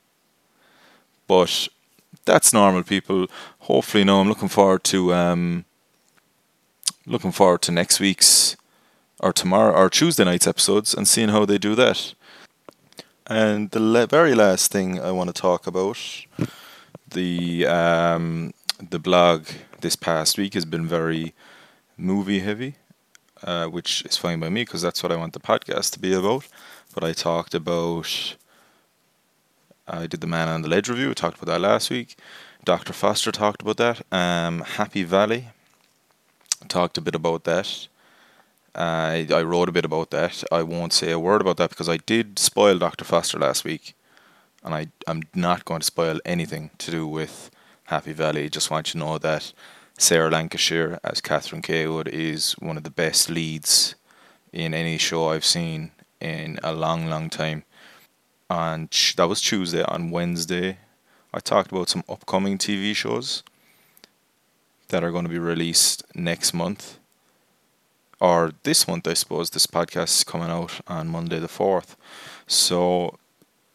But 1.28 1.68
that's 2.26 2.52
normal, 2.52 2.82
people. 2.82 3.28
Hopefully, 3.60 4.04
no, 4.04 4.20
I'm 4.20 4.28
looking 4.28 4.50
forward 4.50 4.84
to 4.86 5.14
um, 5.14 5.66
looking 7.06 7.32
forward 7.32 7.62
to 7.62 7.72
next 7.72 8.00
week's 8.00 8.58
or 9.20 9.32
tomorrow 9.32 9.74
or 9.74 9.88
Tuesday 9.88 10.24
night's 10.24 10.48
episodes 10.48 10.96
and 10.96 11.08
seeing 11.08 11.30
how 11.30 11.46
they 11.46 11.60
do 11.60 11.76
that. 11.76 12.16
And 13.28 13.70
the 13.70 13.80
le- 13.80 14.08
very 14.08 14.34
last 14.34 14.72
thing 14.72 15.00
I 15.00 15.12
want 15.12 15.34
to 15.34 15.42
talk 15.42 15.68
about 15.68 16.00
the 17.12 17.66
um, 17.68 18.54
the 18.90 19.00
blog 19.00 19.48
this 19.82 19.96
past 19.96 20.38
week 20.38 20.54
has 20.54 20.66
been 20.66 20.88
very 20.88 21.34
movie 21.98 22.40
heavy, 22.40 22.76
uh, 23.44 23.68
which 23.68 24.04
is 24.04 24.18
fine 24.18 24.40
by 24.40 24.50
me 24.50 24.64
because 24.64 24.82
that's 24.82 25.04
what 25.04 25.12
I 25.12 25.16
want 25.16 25.34
the 25.34 25.40
podcast 25.40 25.92
to 25.94 26.00
be 26.00 26.14
about. 26.14 26.48
But 26.94 27.04
I 27.04 27.14
talked 27.14 27.54
about, 27.54 28.36
I 29.88 30.08
did 30.08 30.22
the 30.22 30.28
Man 30.28 30.50
on 30.50 30.62
the 30.62 30.68
Ledge 30.68 30.90
review. 30.90 31.10
We 31.10 31.14
talked 31.14 31.42
about 31.42 31.54
that 31.54 31.62
last 31.62 31.90
week. 31.90 32.18
Dr. 32.64 32.94
Foster 32.94 33.32
talked 33.32 33.62
about 33.62 33.78
that. 33.78 34.02
Um, 34.12 34.62
Happy 34.62 35.04
Valley 35.04 35.48
talked 36.68 36.98
a 36.98 37.02
bit 37.02 37.16
about 37.16 37.44
that. 37.46 37.88
Uh, 38.74 39.26
I 39.34 39.42
wrote 39.42 39.70
a 39.70 39.74
bit 39.74 39.86
about 39.86 40.12
that. 40.12 40.44
I 40.52 40.64
won't 40.64 40.94
say 40.94 41.12
a 41.12 41.20
word 41.20 41.42
about 41.42 41.58
that 41.58 41.72
because 41.72 41.90
I 41.90 41.98
did 41.98 42.40
spoil 42.40 42.78
Dr. 42.78 43.04
Foster 43.04 43.40
last 43.40 43.66
week, 43.66 43.96
and 44.64 44.74
I 44.74 44.88
I'm 45.08 45.24
not 45.34 45.66
going 45.66 45.82
to 45.82 45.86
spoil 45.86 46.20
anything 46.26 46.72
to 46.80 46.92
do 46.92 47.08
with 47.08 47.52
Happy 47.86 48.14
Valley. 48.14 48.50
Just 48.50 48.72
want 48.72 48.90
you 48.90 49.00
to 49.00 49.06
know 49.06 49.18
that 49.18 49.54
Sarah 49.98 50.32
Lancashire 50.32 51.00
as 51.04 51.22
Catherine 51.22 51.62
Cawood 51.62 52.08
is 52.08 52.54
one 52.54 52.78
of 52.78 52.84
the 52.84 52.90
best 52.90 53.30
leads 53.30 53.96
in 54.52 54.74
any 54.74 54.98
show 54.98 55.30
I've 55.30 55.46
seen 55.46 55.92
in 56.20 56.60
a 56.64 56.74
long, 56.74 57.08
long 57.08 57.30
time. 57.30 57.64
And 58.50 58.90
that 59.18 59.30
was 59.30 59.42
Tuesday. 59.42 59.84
On 59.84 60.12
Wednesday, 60.12 60.80
I 61.34 61.40
talked 61.40 61.72
about 61.72 61.90
some 61.90 62.04
upcoming 62.10 62.58
TV 62.58 62.96
shows 62.96 63.44
that 64.90 65.04
are 65.04 65.12
going 65.12 65.24
to 65.24 65.30
be 65.30 65.40
released 65.40 66.04
next 66.14 66.54
month. 66.54 66.98
Or 68.20 68.52
this 68.64 68.88
month, 68.88 69.08
I 69.08 69.14
suppose. 69.14 69.50
This 69.50 69.68
podcast 69.68 70.18
is 70.18 70.24
coming 70.24 70.50
out 70.50 70.82
on 70.88 71.08
Monday 71.08 71.40
the 71.40 71.48
4th. 71.48 71.96
So, 72.46 73.18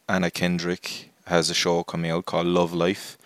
Anna 0.09 0.31
Kendrick 0.31 1.11
has 1.25 1.49
a 1.49 1.53
show 1.53 1.83
coming 1.83 2.11
out 2.11 2.25
called 2.25 2.47
Love 2.47 2.73
Life 2.73 3.17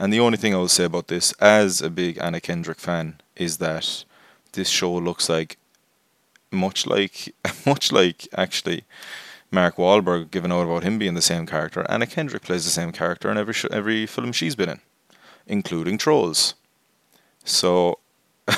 and 0.00 0.12
the 0.12 0.20
only 0.20 0.38
thing 0.38 0.54
I 0.54 0.58
will 0.58 0.68
say 0.68 0.84
about 0.84 1.08
this, 1.08 1.32
as 1.40 1.82
a 1.82 1.90
big 1.90 2.18
Anna 2.18 2.40
Kendrick 2.40 2.78
fan, 2.78 3.20
is 3.34 3.58
that 3.58 4.04
this 4.52 4.68
show 4.68 4.92
looks 4.92 5.28
like 5.28 5.58
much 6.52 6.86
like 6.86 7.34
much 7.66 7.90
like 7.90 8.28
actually 8.32 8.84
Mark 9.50 9.76
Wahlberg 9.76 10.30
giving 10.30 10.52
out 10.52 10.62
about 10.62 10.84
him 10.84 10.98
being 10.98 11.14
the 11.14 11.20
same 11.20 11.46
character. 11.46 11.84
Anna 11.88 12.06
Kendrick 12.06 12.44
plays 12.44 12.64
the 12.64 12.70
same 12.70 12.92
character 12.92 13.28
in 13.28 13.36
every 13.36 13.52
sh- 13.52 13.66
every 13.72 14.06
film 14.06 14.30
she's 14.30 14.54
been 14.54 14.68
in, 14.68 14.80
including 15.46 15.98
Trolls. 15.98 16.54
So. 17.44 17.98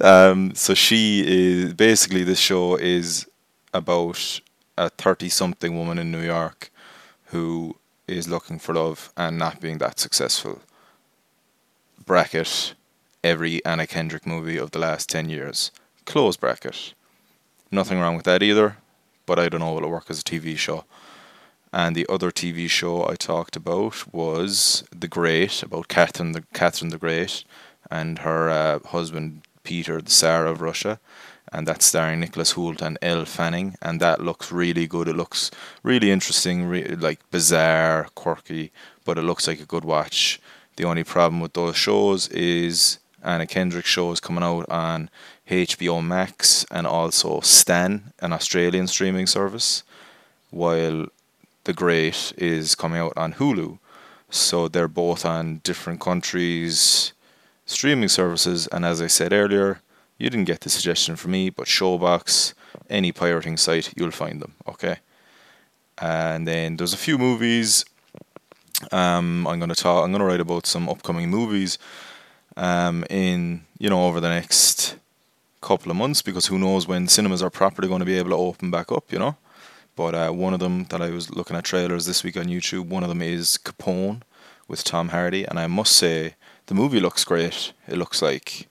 um, 0.00 0.54
so 0.54 0.74
she 0.74 1.24
is 1.26 1.74
basically 1.74 2.22
this 2.22 2.38
show 2.38 2.76
is 2.76 3.26
about 3.74 4.40
a 4.76 4.90
30 4.90 5.28
something 5.28 5.76
woman 5.76 5.98
in 5.98 6.10
New 6.10 6.22
York 6.22 6.70
who 7.26 7.76
is 8.06 8.28
looking 8.28 8.58
for 8.58 8.74
love 8.74 9.12
and 9.16 9.38
not 9.38 9.60
being 9.60 9.78
that 9.78 9.98
successful. 9.98 10.60
Bracket 12.04 12.74
every 13.24 13.64
Anna 13.64 13.86
Kendrick 13.86 14.26
movie 14.26 14.58
of 14.58 14.72
the 14.72 14.78
last 14.78 15.08
10 15.08 15.28
years. 15.28 15.70
Close 16.04 16.36
bracket. 16.36 16.94
Nothing 17.70 18.00
wrong 18.00 18.16
with 18.16 18.24
that 18.24 18.42
either, 18.42 18.78
but 19.26 19.38
I 19.38 19.48
don't 19.48 19.60
know 19.60 19.72
will 19.72 19.84
it 19.84 19.88
work 19.88 20.10
as 20.10 20.20
a 20.20 20.24
TV 20.24 20.56
show. 20.58 20.84
And 21.72 21.96
the 21.96 22.06
other 22.08 22.30
TV 22.30 22.68
show 22.68 23.08
I 23.08 23.14
talked 23.14 23.56
about 23.56 24.12
was 24.12 24.84
The 24.94 25.08
Great, 25.08 25.62
about 25.62 25.88
Catherine 25.88 26.32
the, 26.32 26.44
Catherine 26.52 26.90
the 26.90 26.98
Great 26.98 27.44
and 27.90 28.18
her 28.20 28.50
uh, 28.50 28.80
husband 28.80 29.42
Peter, 29.62 30.02
the 30.02 30.10
Tsar 30.10 30.46
of 30.46 30.60
Russia 30.60 30.98
and 31.52 31.68
that's 31.68 31.84
starring 31.84 32.20
Nicholas 32.20 32.54
Hoult 32.54 32.80
and 32.80 32.98
Elle 33.02 33.26
Fanning, 33.26 33.76
and 33.82 34.00
that 34.00 34.22
looks 34.22 34.50
really 34.50 34.86
good. 34.86 35.06
It 35.06 35.16
looks 35.16 35.50
really 35.82 36.10
interesting, 36.10 36.64
re- 36.64 36.96
like 36.96 37.20
bizarre, 37.30 38.08
quirky, 38.14 38.72
but 39.04 39.18
it 39.18 39.22
looks 39.22 39.46
like 39.46 39.60
a 39.60 39.66
good 39.66 39.84
watch. 39.84 40.40
The 40.76 40.84
only 40.84 41.04
problem 41.04 41.40
with 41.40 41.52
those 41.52 41.76
shows 41.76 42.28
is 42.28 42.98
Anna 43.22 43.46
Kendrick 43.46 43.84
show 43.84 44.10
is 44.12 44.20
coming 44.20 44.42
out 44.42 44.68
on 44.70 45.10
HBO 45.48 46.02
Max 46.02 46.64
and 46.70 46.86
also 46.86 47.40
Stan, 47.40 48.12
an 48.20 48.32
Australian 48.32 48.86
streaming 48.86 49.26
service, 49.26 49.82
while 50.50 51.06
The 51.64 51.74
Great 51.74 52.32
is 52.38 52.74
coming 52.74 52.98
out 52.98 53.12
on 53.16 53.34
Hulu. 53.34 53.78
So 54.30 54.68
they're 54.68 54.88
both 54.88 55.26
on 55.26 55.60
different 55.62 56.00
countries' 56.00 57.12
streaming 57.66 58.08
services, 58.08 58.66
and 58.68 58.86
as 58.86 59.02
I 59.02 59.08
said 59.08 59.34
earlier, 59.34 59.82
you 60.18 60.30
didn't 60.30 60.46
get 60.46 60.60
the 60.60 60.70
suggestion 60.70 61.16
from 61.16 61.32
me, 61.32 61.50
but 61.50 61.66
Showbox, 61.66 62.54
any 62.88 63.12
pirating 63.12 63.56
site, 63.56 63.92
you'll 63.96 64.10
find 64.10 64.40
them. 64.40 64.54
Okay. 64.68 64.96
And 65.98 66.46
then 66.46 66.76
there's 66.76 66.92
a 66.92 66.98
few 66.98 67.18
movies. 67.18 67.84
Um, 68.90 69.46
I'm 69.46 69.60
gonna 69.60 69.74
talk. 69.74 70.04
I'm 70.04 70.12
gonna 70.12 70.24
write 70.24 70.40
about 70.40 70.66
some 70.66 70.88
upcoming 70.88 71.30
movies. 71.30 71.78
Um, 72.56 73.04
in 73.08 73.62
you 73.78 73.88
know 73.88 74.06
over 74.06 74.20
the 74.20 74.28
next 74.28 74.96
couple 75.62 75.90
of 75.90 75.96
months 75.96 76.20
because 76.20 76.46
who 76.46 76.58
knows 76.58 76.86
when 76.86 77.08
cinemas 77.08 77.42
are 77.42 77.48
properly 77.48 77.88
going 77.88 78.00
to 78.00 78.04
be 78.04 78.18
able 78.18 78.30
to 78.30 78.36
open 78.36 78.70
back 78.70 78.90
up. 78.90 79.12
You 79.12 79.18
know. 79.18 79.36
But 79.94 80.14
uh, 80.14 80.30
one 80.30 80.54
of 80.54 80.60
them 80.60 80.84
that 80.84 81.02
I 81.02 81.10
was 81.10 81.30
looking 81.30 81.56
at 81.56 81.64
trailers 81.64 82.06
this 82.06 82.24
week 82.24 82.36
on 82.36 82.46
YouTube, 82.46 82.86
one 82.86 83.02
of 83.02 83.10
them 83.10 83.22
is 83.22 83.58
Capone 83.62 84.22
with 84.66 84.84
Tom 84.84 85.10
Hardy, 85.10 85.44
and 85.44 85.58
I 85.58 85.66
must 85.66 85.94
say 85.94 86.34
the 86.66 86.74
movie 86.74 87.00
looks 87.00 87.24
great. 87.24 87.72
It 87.86 87.98
looks 87.98 88.22
like 88.22 88.68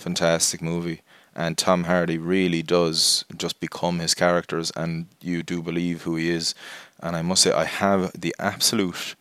fantastic 0.00 0.62
movie. 0.62 1.02
And 1.34 1.56
Tom 1.56 1.84
Hardy 1.84 2.18
really 2.18 2.62
does 2.62 3.24
just 3.36 3.60
become 3.60 4.00
his 4.00 4.14
characters, 4.14 4.72
and 4.74 5.06
you 5.20 5.42
do 5.42 5.62
believe 5.62 6.02
who 6.02 6.16
he 6.16 6.28
is. 6.28 6.54
And 7.00 7.14
I 7.14 7.22
must 7.22 7.42
say, 7.42 7.52
I 7.52 7.64
have 7.64 8.12
the 8.20 8.34
absolute. 8.38 9.14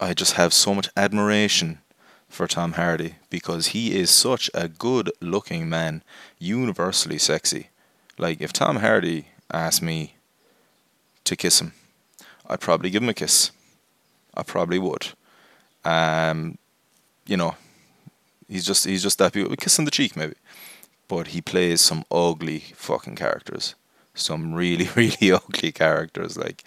I 0.00 0.14
just 0.14 0.32
have 0.34 0.52
so 0.52 0.74
much 0.74 0.88
admiration 0.96 1.78
for 2.28 2.48
Tom 2.48 2.72
Hardy 2.72 3.14
because 3.30 3.68
he 3.68 3.94
is 3.94 4.10
such 4.10 4.50
a 4.52 4.66
good 4.66 5.12
looking 5.20 5.68
man, 5.68 6.02
universally 6.38 7.18
sexy. 7.18 7.68
Like, 8.18 8.40
if 8.40 8.52
Tom 8.52 8.76
Hardy 8.76 9.28
asked 9.52 9.82
me 9.82 10.16
to 11.24 11.36
kiss 11.36 11.60
him, 11.60 11.72
I'd 12.48 12.60
probably 12.60 12.90
give 12.90 13.02
him 13.02 13.08
a 13.08 13.14
kiss. 13.14 13.52
I 14.34 14.42
probably 14.42 14.78
would. 14.78 15.08
Um, 15.84 16.58
you 17.26 17.36
know, 17.36 17.54
He's 18.52 18.66
just 18.66 18.84
he's 18.84 19.02
just 19.02 19.18
that 19.18 19.32
beautiful. 19.32 19.56
Kiss 19.56 19.78
on 19.78 19.86
the 19.86 19.90
cheek 19.90 20.14
maybe, 20.14 20.34
but 21.08 21.28
he 21.28 21.40
plays 21.40 21.80
some 21.80 22.04
ugly 22.10 22.58
fucking 22.74 23.16
characters. 23.16 23.74
Some 24.14 24.52
really 24.52 24.90
really 24.94 25.32
ugly 25.32 25.72
characters 25.72 26.36
like 26.36 26.62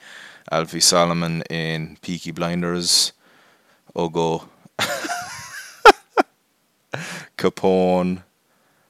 Alfie 0.52 0.80
Solomon 0.80 1.44
in 1.44 1.98
Peaky 2.02 2.32
Blinders, 2.32 3.14
Ogo, 3.96 4.48
Capone, 7.38 8.24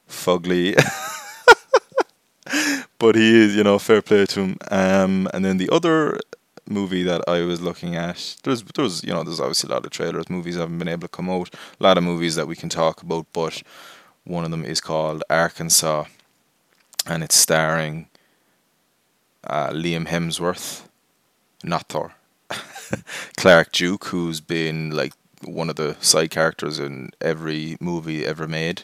Fugly. 0.08 0.76
but 2.98 3.16
he 3.16 3.43
is, 3.43 3.56
you 3.58 3.64
know, 3.64 3.78
fair 3.78 4.02
play 4.02 4.26
to 4.26 4.39
him. 4.39 4.58
Um, 4.72 5.28
and 5.34 5.43
then 5.43 5.58
the 5.58 5.70
other 5.70 6.18
movie 6.68 7.03
that 7.03 7.22
I 7.28 7.41
was 7.41 7.61
looking 7.61 7.95
at. 7.95 8.36
There's 8.43 8.63
there's 8.63 9.03
you 9.03 9.13
know 9.13 9.24
there's 9.24 9.39
obviously 9.39 9.70
a 9.70 9.74
lot 9.74 9.86
of 9.86 9.91
trailers. 9.91 10.30
Movies 10.30 10.55
haven't 10.55 10.80
been 10.80 10.88
able 10.88 11.07
to 11.07 11.07
come 11.07 11.30
out. 11.30 11.53
A 11.80 11.84
lot 11.84 11.97
of 11.97 12.03
movies 12.03 12.36
that 12.36 12.47
we 12.47 12.55
can 12.55 12.70
talk 12.70 13.01
about, 13.01 13.28
but 13.34 13.61
one 14.24 14.43
of 14.45 14.51
them 14.51 14.66
is 14.66 14.82
called 14.82 15.24
Arkansas, 15.30 16.05
and 17.07 17.24
it's 17.24 17.36
starring 17.36 18.07
uh, 19.45 19.70
Liam 19.70 20.07
Hemsworth, 20.07 20.84
not 21.63 21.88
Thor, 21.89 22.13
Clark 23.38 23.72
Duke, 23.72 24.05
who's 24.05 24.41
been 24.41 24.91
like 24.91 25.13
one 25.43 25.70
of 25.70 25.76
the 25.76 25.95
side 25.99 26.32
characters 26.32 26.80
in 26.80 27.11
every 27.22 27.78
movie 27.80 28.26
ever 28.26 28.47
made. 28.47 28.84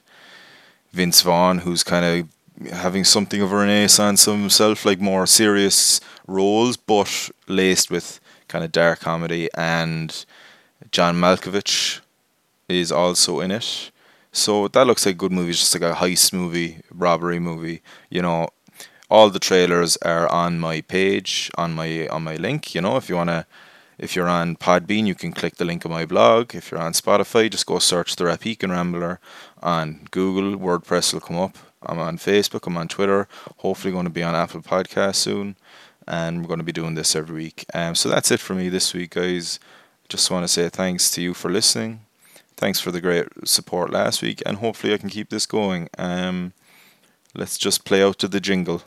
Vince 0.91 1.21
Vaughn, 1.21 1.59
who's 1.59 1.83
kind 1.83 2.05
of 2.05 2.27
having 2.71 3.03
something 3.03 3.41
of 3.41 3.51
a 3.51 3.55
renaissance 3.55 4.25
himself, 4.25 4.85
like 4.85 4.99
more 4.99 5.25
serious 5.25 5.99
roles, 6.27 6.77
but 6.77 7.29
laced 7.47 7.91
with 7.91 8.19
kind 8.47 8.63
of 8.63 8.71
dark 8.71 8.99
comedy. 8.99 9.49
And 9.55 10.25
John 10.91 11.15
Malkovich 11.15 12.01
is 12.67 12.91
also 12.91 13.39
in 13.39 13.51
it. 13.51 13.91
So 14.31 14.67
that 14.69 14.87
looks 14.87 15.05
like 15.05 15.15
a 15.15 15.17
good 15.17 15.31
movie, 15.31 15.51
just 15.51 15.73
like 15.75 15.91
a 15.91 15.95
heist 15.95 16.31
movie, 16.31 16.81
robbery 16.89 17.39
movie. 17.39 17.81
You 18.09 18.21
know, 18.21 18.49
all 19.09 19.29
the 19.29 19.39
trailers 19.39 19.97
are 19.97 20.31
on 20.31 20.59
my 20.59 20.81
page, 20.81 21.51
on 21.55 21.73
my 21.73 22.07
on 22.07 22.23
my 22.23 22.35
link. 22.35 22.73
You 22.73 22.81
know, 22.81 22.95
if 22.95 23.09
you 23.09 23.15
wanna, 23.15 23.45
if 23.97 24.15
you're 24.15 24.29
on 24.29 24.55
Podbean, 24.55 25.05
you 25.05 25.15
can 25.15 25.33
click 25.33 25.57
the 25.57 25.65
link 25.65 25.83
of 25.83 25.91
my 25.91 26.05
blog. 26.05 26.55
If 26.55 26.71
you're 26.71 26.79
on 26.79 26.93
Spotify, 26.93 27.51
just 27.51 27.65
go 27.65 27.79
search 27.79 28.15
the 28.15 28.23
Rappeakin 28.23 28.71
Rambler 28.71 29.19
on 29.61 30.07
Google. 30.11 30.57
WordPress 30.57 31.13
will 31.13 31.19
come 31.19 31.37
up. 31.37 31.57
I'm 31.83 31.99
on 31.99 32.17
Facebook. 32.17 32.67
I'm 32.67 32.77
on 32.77 32.87
Twitter. 32.87 33.27
Hopefully, 33.57 33.91
going 33.91 34.05
to 34.05 34.11
be 34.11 34.23
on 34.23 34.35
Apple 34.35 34.61
Podcast 34.61 35.15
soon, 35.15 35.55
and 36.07 36.41
we're 36.41 36.47
going 36.47 36.59
to 36.59 36.63
be 36.65 36.71
doing 36.71 36.95
this 36.95 37.15
every 37.15 37.35
week. 37.35 37.65
Um, 37.73 37.95
so 37.95 38.09
that's 38.09 38.31
it 38.31 38.39
for 38.39 38.53
me 38.53 38.69
this 38.69 38.93
week, 38.93 39.11
guys. 39.11 39.59
Just 40.09 40.29
want 40.29 40.43
to 40.43 40.47
say 40.47 40.69
thanks 40.69 41.09
to 41.11 41.21
you 41.21 41.33
for 41.33 41.49
listening. 41.49 42.01
Thanks 42.57 42.79
for 42.79 42.91
the 42.91 43.01
great 43.01 43.27
support 43.45 43.91
last 43.91 44.21
week, 44.21 44.43
and 44.45 44.57
hopefully, 44.57 44.93
I 44.93 44.97
can 44.97 45.09
keep 45.09 45.29
this 45.29 45.45
going. 45.45 45.89
Um, 45.97 46.53
let's 47.33 47.57
just 47.57 47.85
play 47.85 48.03
out 48.03 48.19
to 48.19 48.27
the 48.27 48.39
jingle. 48.39 48.83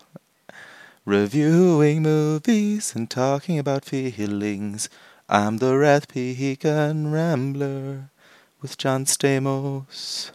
Reviewing 1.05 2.03
movies 2.03 2.95
and 2.95 3.11
talking 3.11 3.59
about 3.59 3.85
feelings. 3.85 4.89
I'm 5.29 5.59
the 5.59 5.73
Rappeakin 5.73 7.13
Rambler 7.13 8.11
with 8.63 8.79
John 8.79 9.05
Stamos. 9.05 10.31